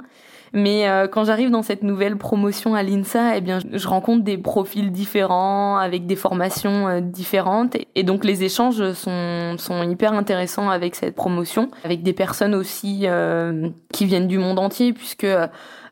Mais 0.54 0.88
euh, 0.88 1.08
quand 1.08 1.24
j'arrive 1.26 1.52
dans 1.52 1.62
cette 1.62 1.84
nouvelle 1.84 2.18
promotion 2.18 2.76
à 2.76 2.84
l'INSA, 2.84 3.38
eh 3.38 3.42
bien, 3.42 3.60
je 3.72 3.88
rencontre 3.88 4.24
des 4.24 4.38
profils 4.38 4.92
différents, 4.92 5.78
avec 5.78 6.06
des 6.06 6.16
formations 6.16 6.88
euh, 6.88 7.02
différentes. 7.02 7.78
Et 7.96 8.04
donc, 8.04 8.26
les 8.26 8.44
échanges 8.44 8.94
sont, 8.94 9.56
sont 9.58 9.84
hyper 9.84 10.14
intéressants 10.14 10.70
avec 10.70 10.96
cette 10.96 11.16
promotion, 11.16 11.70
avec 11.84 12.04
des 12.04 12.14
personnes 12.14 12.56
aussi 12.56 13.02
euh, 13.04 13.70
qui 13.94 14.06
viennent 14.06 14.28
du 14.28 14.38
monde 14.38 14.60
entier, 14.60 14.94
puisque 14.94 15.28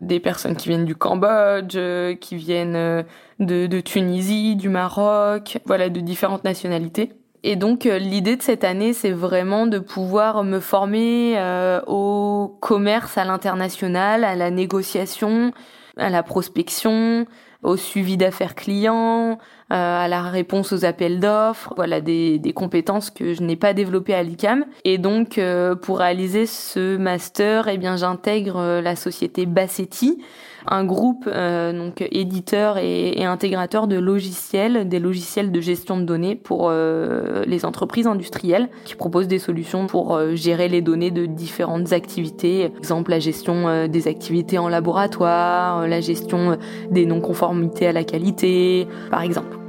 des 0.01 0.19
personnes 0.19 0.55
qui 0.55 0.69
viennent 0.69 0.85
du 0.85 0.95
Cambodge, 0.95 1.77
qui 2.19 2.35
viennent 2.35 3.03
de, 3.39 3.67
de 3.67 3.79
Tunisie, 3.79 4.55
du 4.55 4.69
Maroc, 4.69 5.57
voilà, 5.65 5.89
de 5.89 5.99
différentes 5.99 6.43
nationalités. 6.43 7.11
Et 7.49 7.55
donc 7.55 7.85
euh, 7.85 7.97
l'idée 7.97 8.35
de 8.35 8.41
cette 8.41 8.65
année, 8.65 8.91
c'est 8.91 9.13
vraiment 9.13 9.67
de 9.67 9.79
pouvoir 9.79 10.43
me 10.43 10.59
former 10.59 11.35
euh, 11.37 11.79
au 11.87 12.57
commerce 12.59 13.17
à 13.17 13.23
l'international, 13.23 14.25
à 14.25 14.35
la 14.35 14.51
négociation, 14.51 15.53
à 15.95 16.09
la 16.09 16.23
prospection, 16.23 17.25
au 17.63 17.77
suivi 17.77 18.17
d'affaires 18.17 18.53
clients, 18.53 19.37
euh, 19.71 19.75
à 20.03 20.09
la 20.09 20.23
réponse 20.23 20.73
aux 20.73 20.83
appels 20.83 21.21
d'offres, 21.21 21.73
voilà 21.77 22.01
des, 22.01 22.37
des, 22.37 22.51
compétences 22.51 23.11
que 23.11 23.33
je 23.33 23.41
n'ai 23.41 23.55
pas 23.55 23.73
développées 23.73 24.13
à 24.13 24.23
l'ICAM. 24.23 24.65
Et 24.83 24.97
donc 24.97 25.39
pour 25.83 25.99
réaliser 25.99 26.47
ce 26.47 26.97
master, 26.97 27.69
eh 27.69 27.77
bien 27.77 27.95
j'intègre 27.95 28.81
la 28.81 28.97
société 28.97 29.45
Bassetti 29.45 30.21
un 30.67 30.83
groupe 30.83 31.27
euh, 31.27 31.73
donc 31.73 32.05
éditeur 32.11 32.77
et, 32.77 33.23
intégrateur 33.23 33.87
de 33.87 33.97
logiciels, 33.97 34.87
des 34.87 34.99
logiciels 34.99 35.51
de 35.51 35.61
gestion 35.61 35.97
de 35.97 36.03
données 36.03 36.35
pour 36.35 36.67
euh, 36.69 37.43
les 37.45 37.65
entreprises 37.65 38.07
industrielles 38.07 38.69
qui 38.85 38.95
proposent 38.95 39.27
des 39.27 39.39
solutions 39.39 39.87
pour 39.87 40.15
euh, 40.15 40.35
gérer 40.35 40.67
les 40.67 40.81
données 40.81 41.11
de 41.11 41.25
différentes 41.25 41.93
activités, 41.93 42.71
exemple 42.77 43.11
la 43.11 43.19
gestion 43.19 43.87
des 43.87 44.07
activités 44.07 44.57
en 44.57 44.69
laboratoire, 44.69 45.87
la 45.87 46.01
gestion 46.01 46.57
des 46.91 47.05
non-conformités 47.05 47.87
à 47.87 47.91
la 47.91 48.03
qualité, 48.03 48.87
par 49.09 49.21
exemple. 49.21 49.66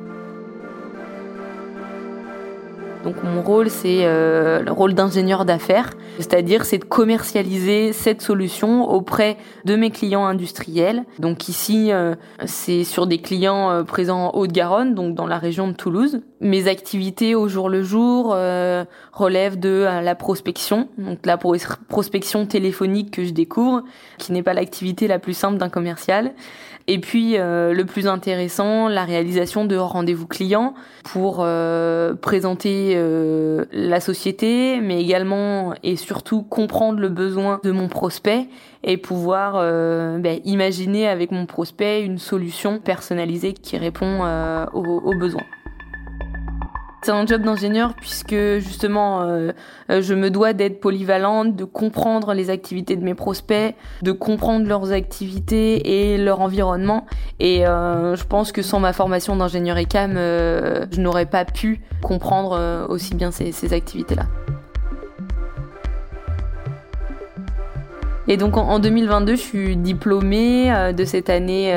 Donc 3.05 3.23
mon 3.23 3.43
rôle, 3.43 3.71
c'est 3.71 4.01
euh, 4.03 4.61
le 4.63 4.73
rôle 4.73 4.95
d'ingénieur 4.95 5.45
d'affaires, 5.45 5.91
c'est-à-dire 6.19 6.65
c'est 6.65 6.79
de 6.79 6.85
commercialiser 6.85 7.93
cette 7.93 8.23
solution 8.23 8.91
auprès 8.91 9.37
de 9.65 9.77
mes 9.77 9.91
clients 9.91 10.27
industriels. 10.27 11.05
Donc 11.19 11.49
ici, 11.49 11.93
euh, 11.93 12.15
c'est 12.45 12.85
sur 12.85 13.07
des 13.07 13.19
clients 13.19 13.71
euh, 13.71 13.83
présents 13.85 14.27
en 14.27 14.39
Haute-Garonne, 14.39 14.95
donc 14.95 15.15
dans 15.15 15.27
la 15.27 15.39
région 15.39 15.69
de 15.69 15.75
Toulouse. 15.75 16.21
Mes 16.41 16.69
activités 16.69 17.35
au 17.35 17.49
jour 17.49 17.69
le 17.69 17.83
jour 17.83 18.37
relèvent 19.13 19.59
de 19.59 19.85
la 20.03 20.15
prospection, 20.15 20.89
donc 20.97 21.27
la 21.27 21.37
prospection 21.37 22.47
téléphonique 22.47 23.11
que 23.11 23.25
je 23.25 23.31
découvre, 23.31 23.83
qui 24.19 24.33
n'est 24.33 24.45
pas 24.45 24.55
l'activité 24.55 25.09
la 25.09 25.19
plus 25.19 25.35
simple 25.35 25.59
d'un 25.59 25.69
commercial. 25.69 26.33
Et 26.89 26.99
puis 26.99 27.37
euh, 27.37 27.75
le 27.75 27.85
plus 27.85 28.07
intéressant, 28.07 28.89
la 28.89 29.05
réalisation 29.05 29.67
de 29.67 29.77
rendez-vous 29.77 30.27
clients 30.27 30.73
pour 31.05 31.41
euh, 31.41 32.15
euh, 32.97 33.65
la 33.73 34.01
société, 34.01 34.81
mais 34.81 35.01
également 35.01 35.75
et 35.83 35.97
surtout 35.97 36.43
comprendre 36.43 36.99
le 36.99 37.09
besoin 37.09 37.61
de 37.65 37.71
mon 37.71 37.89
prospect 37.89 38.47
et 38.85 38.97
pouvoir 38.97 39.55
ben, 39.55 40.41
imaginer 40.45 41.09
avec 41.09 41.33
mon 41.33 41.47
prospect 41.47 42.03
une 42.03 42.19
solution 42.19 42.79
personnalisée 42.79 43.53
qui 43.53 43.77
répond 43.77 44.21
aux, 44.73 44.85
aux 44.85 45.19
besoins. 45.19 45.43
C'est 47.03 47.13
un 47.13 47.25
job 47.27 47.43
d'ingénieur 47.43 47.95
puisque 47.95 48.35
justement 48.59 49.23
euh, 49.23 49.53
euh, 49.91 50.03
je 50.03 50.15
me 50.15 50.31
dois 50.31 50.53
d'être 50.53 50.81
polyvalente, 50.81 51.55
de 51.55 51.65
comprendre 51.65 52.35
les 52.35 52.51
activités 52.51 52.97
de 52.97 53.05
mes 53.05 53.15
prospects, 53.15 53.75
de 54.03 54.13
comprendre 54.13 54.67
leurs 54.67 54.93
activités 54.93 56.13
et 56.13 56.19
leur 56.19 56.41
environnement. 56.41 57.07
Et 57.39 57.67
euh, 57.67 58.17
je 58.17 58.25
pense 58.25 58.51
que 58.51 58.63
sans 58.63 58.81
ma 58.81 58.93
formation 58.93 59.37
d'ingénieur 59.37 59.79
ECAM, 59.79 60.15
je 60.17 61.01
n'aurais 61.01 61.27
pas 61.27 61.45
pu 61.45 61.81
comprendre 62.03 62.87
aussi 62.89 63.15
bien 63.15 63.31
ces, 63.31 63.53
ces 63.53 63.73
activités-là. 63.73 64.25
Et 68.29 68.37
donc 68.37 68.57
en 68.59 68.79
2022, 68.79 69.37
je 69.37 69.41
suis 69.41 69.77
diplômée 69.77 70.93
de 70.95 71.05
cette 71.05 71.31
année 71.31 71.71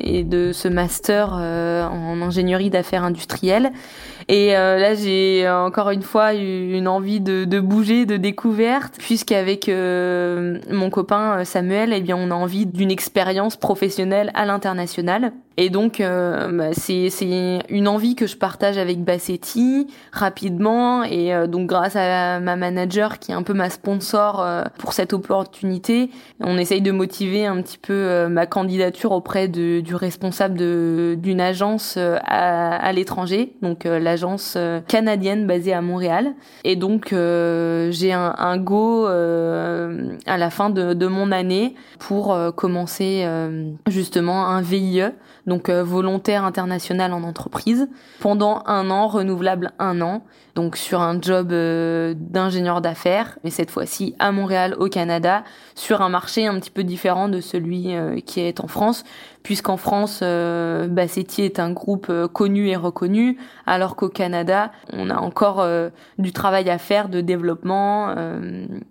et 0.00 0.24
de 0.24 0.50
ce 0.52 0.66
master 0.66 1.34
en 1.34 2.22
ingénierie 2.22 2.70
d'affaires 2.70 3.04
industrielles. 3.04 3.70
Et 4.28 4.56
euh, 4.56 4.78
là, 4.78 4.94
j'ai 4.94 5.48
encore 5.48 5.90
une 5.90 6.02
fois 6.02 6.34
eu 6.34 6.72
une 6.72 6.88
envie 6.88 7.20
de, 7.20 7.44
de 7.44 7.60
bouger, 7.60 8.06
de 8.06 8.16
découverte, 8.16 8.94
puisqu'avec 8.98 9.68
euh, 9.68 10.58
mon 10.70 10.90
copain 10.90 11.38
euh, 11.38 11.44
Samuel, 11.44 11.92
eh 11.92 12.00
bien, 12.00 12.16
on 12.16 12.30
a 12.30 12.34
envie 12.34 12.66
d'une 12.66 12.90
expérience 12.90 13.56
professionnelle 13.56 14.30
à 14.34 14.44
l'international. 14.44 15.32
Et 15.56 15.70
donc, 15.70 16.00
euh, 16.00 16.48
bah, 16.52 16.70
c'est 16.72 17.10
une 17.68 17.88
envie 17.88 18.14
que 18.14 18.26
je 18.26 18.36
partage 18.36 18.78
avec 18.78 19.04
Bassetti 19.04 19.86
rapidement. 20.12 21.04
Et 21.04 21.34
euh, 21.34 21.46
donc, 21.46 21.66
grâce 21.66 21.96
à 21.96 22.40
ma 22.40 22.56
manager 22.56 23.18
qui 23.18 23.32
est 23.32 23.34
un 23.34 23.42
peu 23.42 23.52
ma 23.52 23.70
sponsor 23.70 24.40
euh, 24.40 24.64
pour 24.78 24.92
cette 24.92 25.12
opportunité, 25.12 26.10
on 26.40 26.56
essaye 26.56 26.80
de 26.80 26.90
motiver 26.90 27.46
un 27.46 27.60
petit 27.62 27.78
peu 27.78 28.26
ma 28.28 28.46
candidature 28.46 29.12
auprès 29.12 29.48
de, 29.48 29.80
du 29.80 29.94
responsable 29.94 30.56
d'une 31.16 31.40
agence 31.40 31.96
à, 31.96 32.76
à 32.76 32.92
l'étranger, 32.92 33.54
donc 33.62 33.84
l'agence 33.84 34.56
canadienne 34.88 35.46
basée 35.46 35.72
à 35.72 35.82
Montréal. 35.82 36.32
Et 36.64 36.76
donc, 36.76 37.08
j'ai 37.10 38.12
un, 38.12 38.34
un, 38.38 38.58
go 38.58 39.06
à 39.06 40.38
la 40.38 40.50
fin 40.50 40.70
de, 40.70 40.94
de 40.94 41.06
mon 41.06 41.32
année 41.32 41.74
pour 41.98 42.36
commencer 42.54 43.26
justement 43.86 44.46
un 44.46 44.62
VIE 44.62 45.02
donc 45.46 45.68
euh, 45.68 45.82
volontaire 45.82 46.44
international 46.44 47.12
en 47.12 47.22
entreprise, 47.22 47.88
pendant 48.20 48.62
un 48.66 48.90
an, 48.90 49.08
renouvelable 49.08 49.72
un 49.78 50.00
an, 50.00 50.22
donc 50.54 50.76
sur 50.76 51.00
un 51.00 51.20
job 51.20 51.52
euh, 51.52 52.14
d'ingénieur 52.16 52.80
d'affaires, 52.80 53.38
mais 53.42 53.50
cette 53.50 53.70
fois-ci 53.70 54.14
à 54.18 54.32
Montréal, 54.32 54.76
au 54.78 54.88
Canada, 54.88 55.44
sur 55.74 56.02
un 56.02 56.08
marché 56.08 56.46
un 56.46 56.58
petit 56.58 56.70
peu 56.70 56.84
différent 56.84 57.28
de 57.28 57.40
celui 57.40 57.94
euh, 57.94 58.20
qui 58.20 58.40
est 58.40 58.60
en 58.60 58.66
France, 58.66 59.04
puisqu'en 59.42 59.76
France, 59.76 60.20
euh, 60.22 60.88
Bassetti 60.88 61.42
est 61.42 61.58
un 61.58 61.72
groupe 61.72 62.12
connu 62.32 62.68
et 62.68 62.76
reconnu, 62.76 63.38
alors 63.66 63.96
qu'au 63.96 64.08
Canada, 64.08 64.72
on 64.92 65.10
a 65.10 65.16
encore 65.16 65.66
du 66.18 66.32
travail 66.32 66.68
à 66.70 66.78
faire, 66.78 67.08
de 67.08 67.20
développement. 67.20 68.14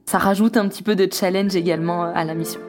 ça 0.06 0.18
rajoute 0.18 0.58
un 0.58 0.68
petit 0.68 0.84
peu 0.84 0.96
de 0.96 1.08
challenge 1.12 1.56
également 1.56 2.04
à 2.04 2.24
la 2.24 2.34
mission. 2.34 2.60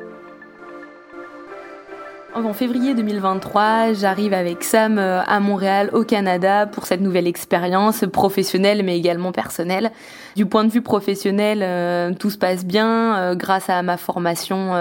En 2.35 2.55
février 2.55 2.95
2023, 2.95 3.93
j'arrive 3.93 4.33
avec 4.33 4.65
Sam 4.65 4.99
euh, 4.99 5.21
à 5.27 5.39
Montréal, 5.39 5.91
au 5.93 6.03
Canada, 6.03 6.67
pour 6.67 6.87
cette 6.87 7.03
nouvelle 7.03 7.27
expérience 7.27 8.07
professionnelle, 8.11 8.83
mais 8.83 8.97
également 8.97 9.33
personnelle. 9.33 9.93
Du 10.35 10.47
point 10.47 10.65
de 10.65 10.71
vue 10.71 10.81
professionnel, 10.81 11.61
euh, 11.63 12.15
tout 12.19 12.31
se 12.31 12.39
passe 12.39 12.65
bien 12.65 13.17
euh, 13.17 13.35
grâce 13.35 13.69
à 13.69 13.83
ma 13.83 13.99
formation 13.99 14.73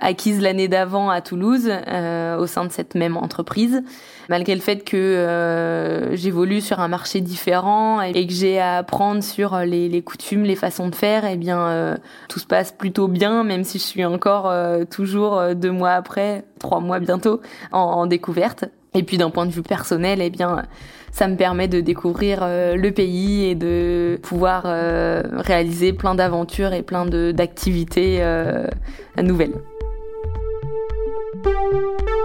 acquise 0.00 0.40
l'année 0.40 0.66
d'avant 0.66 1.08
à 1.08 1.20
Toulouse, 1.20 1.70
au 1.70 2.46
sein 2.46 2.64
de 2.64 2.72
cette 2.72 2.96
même 2.96 3.16
entreprise. 3.16 3.82
Malgré 4.32 4.54
le 4.54 4.62
fait 4.62 4.82
que 4.82 6.08
j'évolue 6.14 6.62
sur 6.62 6.80
un 6.80 6.88
marché 6.88 7.20
différent 7.20 8.00
et 8.00 8.26
que 8.26 8.32
j'ai 8.32 8.58
à 8.58 8.78
apprendre 8.78 9.22
sur 9.22 9.58
les, 9.58 9.90
les, 9.90 10.00
coutumes, 10.00 10.44
les 10.44 10.56
façons 10.56 10.88
de 10.88 10.94
faire, 10.94 11.26
eh 11.26 11.36
bien, 11.36 11.98
tout 12.30 12.38
se 12.38 12.46
passe 12.46 12.72
plutôt 12.72 13.08
bien, 13.08 13.44
même 13.44 13.62
si 13.62 13.78
je 13.78 13.84
suis 13.84 14.06
encore 14.06 14.50
toujours 14.88 15.54
deux 15.54 15.70
mois 15.70 15.92
après 15.92 16.44
trois 16.62 16.80
mois 16.80 17.00
bientôt 17.00 17.42
en, 17.72 18.06
découverte. 18.06 18.64
Et 18.94 19.02
puis 19.02 19.18
d'un 19.18 19.30
point 19.30 19.46
de 19.46 19.50
vue 19.50 19.62
personnel, 19.62 20.20
eh 20.22 20.30
bien, 20.30 20.62
ça 21.10 21.28
me 21.28 21.36
permet 21.36 21.68
de 21.68 21.80
découvrir 21.80 22.40
euh, 22.42 22.76
le 22.76 22.90
pays 22.92 23.44
et 23.44 23.54
de 23.54 24.18
pouvoir 24.22 24.64
euh, 24.66 25.22
réaliser 25.34 25.92
plein 25.92 26.14
d'aventures 26.14 26.72
et 26.72 26.82
plein 26.82 27.06
d'activités 27.06 28.18
euh, 28.20 28.66
nouvelles. 29.20 29.54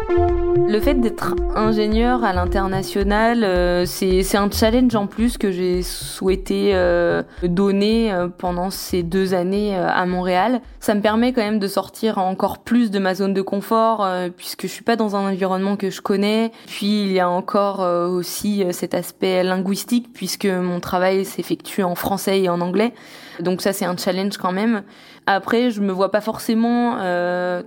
Le 0.10 0.80
fait 0.80 0.96
d'être 0.96 1.36
ingénieur 1.56 2.24
à 2.24 2.34
l'international, 2.34 3.44
euh, 3.44 3.86
c'est 3.86 4.38
un 4.38 4.50
challenge 4.50 4.96
en 4.96 5.08
plus 5.08 5.38
que 5.38 5.52
j'ai 5.52 5.82
souhaité 5.82 6.72
euh, 6.74 7.24
donner 7.44 8.14
euh, 8.14 8.28
pendant 8.28 8.70
ces 8.70 9.04
deux 9.04 9.34
années 9.34 9.76
à 9.76 10.06
Montréal. 10.06 10.62
Ça 10.80 10.94
me 10.94 11.02
permet 11.02 11.34
quand 11.34 11.42
même 11.42 11.60
de 11.60 11.68
sortir 11.68 12.18
encore 12.20 12.60
plus 12.60 12.92
de 12.92 13.00
ma 13.00 13.16
zone 13.16 13.34
de 13.34 13.42
confort 13.42 14.08
puisque 14.38 14.64
je 14.64 14.72
suis 14.72 14.84
pas 14.84 14.96
dans 14.96 15.16
un 15.16 15.32
environnement 15.32 15.76
que 15.76 15.90
je 15.90 16.02
connais. 16.02 16.52
Puis 16.68 17.04
il 17.04 17.12
y 17.12 17.20
a 17.20 17.30
encore 17.30 17.80
aussi 17.80 18.64
cet 18.72 18.94
aspect 18.94 19.44
linguistique 19.44 20.12
puisque 20.14 20.46
mon 20.46 20.80
travail 20.80 21.26
s'effectue 21.26 21.84
en 21.84 21.96
français 21.96 22.42
et 22.42 22.50
en 22.50 22.62
anglais. 22.62 22.94
Donc 23.40 23.62
ça 23.62 23.74
c'est 23.74 23.86
un 23.86 23.98
challenge 23.98 24.38
quand 24.38 24.54
même. 24.54 24.84
Après, 25.30 25.72
je 25.72 25.82
me 25.82 25.92
vois 25.92 26.10
pas 26.10 26.22
forcément 26.22 26.98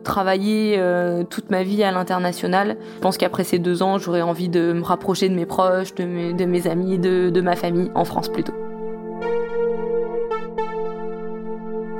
travailler 0.02 0.80
toute 1.28 1.50
ma 1.50 1.62
vie 1.62 1.82
à 1.82 1.92
l'international. 1.92 2.29
Je 2.32 3.00
pense 3.00 3.16
qu'après 3.16 3.44
ces 3.44 3.58
deux 3.58 3.82
ans, 3.82 3.98
j'aurais 3.98 4.22
envie 4.22 4.48
de 4.48 4.72
me 4.72 4.82
rapprocher 4.82 5.28
de 5.28 5.34
mes 5.34 5.46
proches, 5.46 5.94
de 5.94 6.04
mes, 6.04 6.66
amis, 6.66 6.98
de, 6.98 7.30
de 7.30 7.40
ma 7.40 7.56
famille, 7.56 7.90
en 7.94 8.04
France 8.04 8.28
plutôt. 8.28 8.54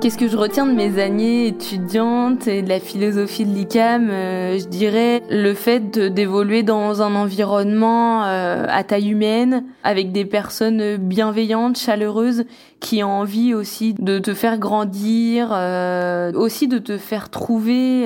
Qu'est-ce 0.00 0.16
que 0.16 0.28
je 0.28 0.36
retiens 0.38 0.64
de 0.64 0.72
mes 0.72 0.98
années 0.98 1.48
étudiantes 1.48 2.48
et 2.48 2.62
de 2.62 2.70
la 2.70 2.80
philosophie 2.80 3.44
de 3.44 3.52
l'ICAM 3.52 4.08
euh, 4.08 4.58
Je 4.58 4.64
dirais 4.64 5.22
le 5.28 5.52
fait 5.52 5.98
d'évoluer 5.98 6.62
dans 6.62 7.02
un 7.02 7.14
environnement 7.14 8.24
euh, 8.24 8.64
à 8.66 8.82
taille 8.82 9.10
humaine, 9.10 9.64
avec 9.84 10.10
des 10.10 10.24
personnes 10.24 10.96
bienveillantes, 10.96 11.76
chaleureuses, 11.76 12.44
qui 12.80 13.04
ont 13.04 13.10
envie 13.10 13.52
aussi 13.52 13.92
de 13.92 14.18
te 14.18 14.32
faire 14.32 14.56
grandir, 14.56 15.50
euh, 15.52 16.32
aussi 16.32 16.66
de 16.66 16.78
te 16.78 16.96
faire 16.96 17.28
trouver 17.28 18.04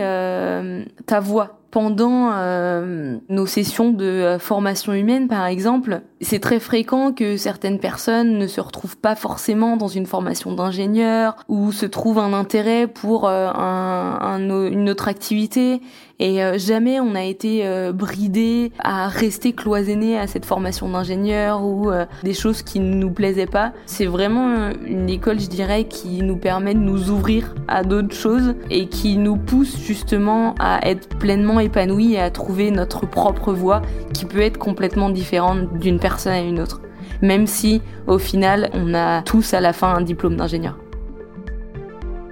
ta 1.06 1.20
voie 1.20 1.60
pendant 1.74 2.30
euh, 2.32 3.16
nos 3.28 3.46
sessions 3.46 3.90
de 3.90 4.04
euh, 4.04 4.38
formation 4.38 4.92
humaine, 4.92 5.26
par 5.26 5.44
exemple, 5.46 6.02
c'est 6.20 6.38
très 6.38 6.60
fréquent 6.60 7.12
que 7.12 7.36
certaines 7.36 7.80
personnes 7.80 8.38
ne 8.38 8.46
se 8.46 8.60
retrouvent 8.60 8.96
pas 8.96 9.16
forcément 9.16 9.76
dans 9.76 9.88
une 9.88 10.06
formation 10.06 10.52
d'ingénieur 10.52 11.34
ou 11.48 11.72
se 11.72 11.84
trouvent 11.84 12.20
un 12.20 12.32
intérêt 12.32 12.86
pour 12.86 13.26
euh, 13.26 13.48
un, 13.52 14.38
une 14.38 14.88
autre 14.88 15.08
activité 15.08 15.80
et 16.18 16.42
euh, 16.42 16.58
jamais 16.58 17.00
on 17.00 17.14
a 17.14 17.22
été 17.22 17.66
euh, 17.66 17.92
bridé 17.92 18.70
à 18.78 19.08
rester 19.08 19.52
cloisonné 19.52 20.18
à 20.18 20.26
cette 20.26 20.44
formation 20.44 20.88
d'ingénieur 20.88 21.64
ou 21.64 21.90
euh, 21.90 22.06
des 22.22 22.34
choses 22.34 22.62
qui 22.62 22.78
ne 22.80 22.94
nous 22.94 23.10
plaisaient 23.10 23.46
pas. 23.46 23.72
C'est 23.86 24.06
vraiment 24.06 24.70
une 24.86 25.10
école, 25.10 25.40
je 25.40 25.48
dirais, 25.48 25.84
qui 25.84 26.22
nous 26.22 26.36
permet 26.36 26.74
de 26.74 26.78
nous 26.78 27.10
ouvrir 27.10 27.54
à 27.66 27.82
d'autres 27.82 28.14
choses 28.14 28.54
et 28.70 28.86
qui 28.86 29.16
nous 29.16 29.36
pousse 29.36 29.76
justement 29.78 30.54
à 30.60 30.88
être 30.88 31.08
pleinement 31.18 31.58
épanouis 31.58 32.14
et 32.14 32.20
à 32.20 32.30
trouver 32.30 32.70
notre 32.70 33.06
propre 33.06 33.52
voie 33.52 33.82
qui 34.12 34.24
peut 34.24 34.40
être 34.40 34.58
complètement 34.58 35.10
différente 35.10 35.78
d'une 35.78 35.98
personne 35.98 36.32
à 36.32 36.40
une 36.40 36.60
autre. 36.60 36.80
Même 37.22 37.46
si 37.46 37.82
au 38.06 38.18
final 38.18 38.70
on 38.72 38.94
a 38.94 39.22
tous 39.22 39.54
à 39.54 39.60
la 39.60 39.72
fin 39.72 39.94
un 39.94 40.02
diplôme 40.02 40.36
d'ingénieur. 40.36 40.78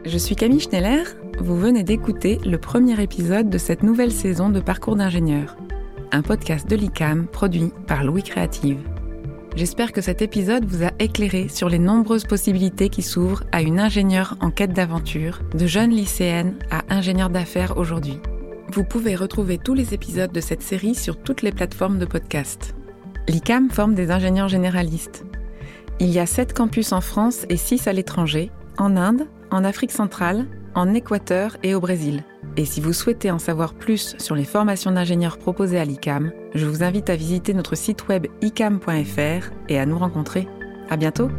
Je 0.05 0.19
suis 0.19 0.37
Camille 0.37 0.61
Schneller 0.61 1.05
vous 1.43 1.59
venez 1.59 1.83
d'écouter 1.83 2.39
le 2.45 2.57
premier 2.57 3.03
épisode 3.03 3.51
de 3.51 3.59
cette 3.59 3.83
nouvelle 3.83 4.13
saison 4.13 4.49
de 4.49 4.61
Parcours 4.61 4.95
d'ingénieur, 4.95 5.57
un 6.13 6.23
podcast 6.23 6.71
de 6.71 6.77
l'ICAM 6.77 7.27
produit 7.27 7.73
par 7.89 8.05
Louis 8.05 8.23
Créative. 8.23 8.79
J'espère 9.57 9.91
que 9.91 10.01
cet 10.01 10.23
épisode 10.23 10.65
vous 10.65 10.85
a 10.85 10.93
éclairé 11.01 11.49
sur 11.49 11.69
les 11.69 11.81
nombreuses 11.81 12.27
possibilités 12.27 12.91
qui 12.91 13.03
s'ouvrent 13.03 13.43
à 13.51 13.61
une 13.61 13.81
ingénieure 13.81 14.37
en 14.41 14.53
quête 14.53 14.73
d'aventure, 14.73 15.41
de 15.53 15.67
jeune 15.67 15.91
lycéenne 15.91 16.55
à 16.71 16.85
ingénieure 16.95 17.29
d'affaires 17.29 17.77
aujourd'hui. 17.77 18.21
Vous 18.73 18.85
pouvez 18.85 19.17
retrouver 19.17 19.59
tous 19.59 19.75
les 19.75 19.95
épisodes 19.95 20.33
de 20.33 20.41
cette 20.41 20.63
série 20.63 20.95
sur 20.95 21.17
toutes 21.17 21.43
les 21.43 21.53
plateformes 21.53 21.99
de 21.99 22.07
podcast. 22.07 22.77
L'ICAM 23.29 23.69
forme 23.69 23.95
des 23.95 24.13
ingénieurs 24.13 24.49
généralistes. 24.49 25.25
Il 25.99 26.11
y 26.11 26.21
a 26.21 26.27
7 26.27 26.53
campus 26.53 26.93
en 26.93 27.01
France 27.01 27.47
et 27.49 27.57
6 27.57 27.89
à 27.89 27.93
l'étranger, 27.93 28.53
en 28.79 28.97
Inde, 28.97 29.27
en 29.51 29.65
Afrique 29.65 29.93
centrale, 29.93 30.47
en 30.75 30.95
Équateur 30.95 31.57
et 31.63 31.75
au 31.75 31.81
Brésil. 31.81 32.25
Et 32.57 32.65
si 32.65 32.81
vous 32.81 32.93
souhaitez 32.93 33.31
en 33.31 33.39
savoir 33.39 33.75
plus 33.75 34.15
sur 34.19 34.35
les 34.35 34.45
formations 34.45 34.93
d'ingénieurs 34.93 35.39
proposées 35.39 35.79
à 35.79 35.85
l'ICAM, 35.85 36.33
je 36.55 36.67
vous 36.67 36.83
invite 36.83 37.09
à 37.09 37.17
visiter 37.17 37.55
notre 37.55 37.77
site 37.77 38.09
web 38.09 38.27
icam.fr 38.43 39.51
et 39.69 39.79
à 39.79 39.87
nous 39.87 39.99
rencontrer. 39.99 40.49
À 40.91 40.97
bientôt! 40.97 41.31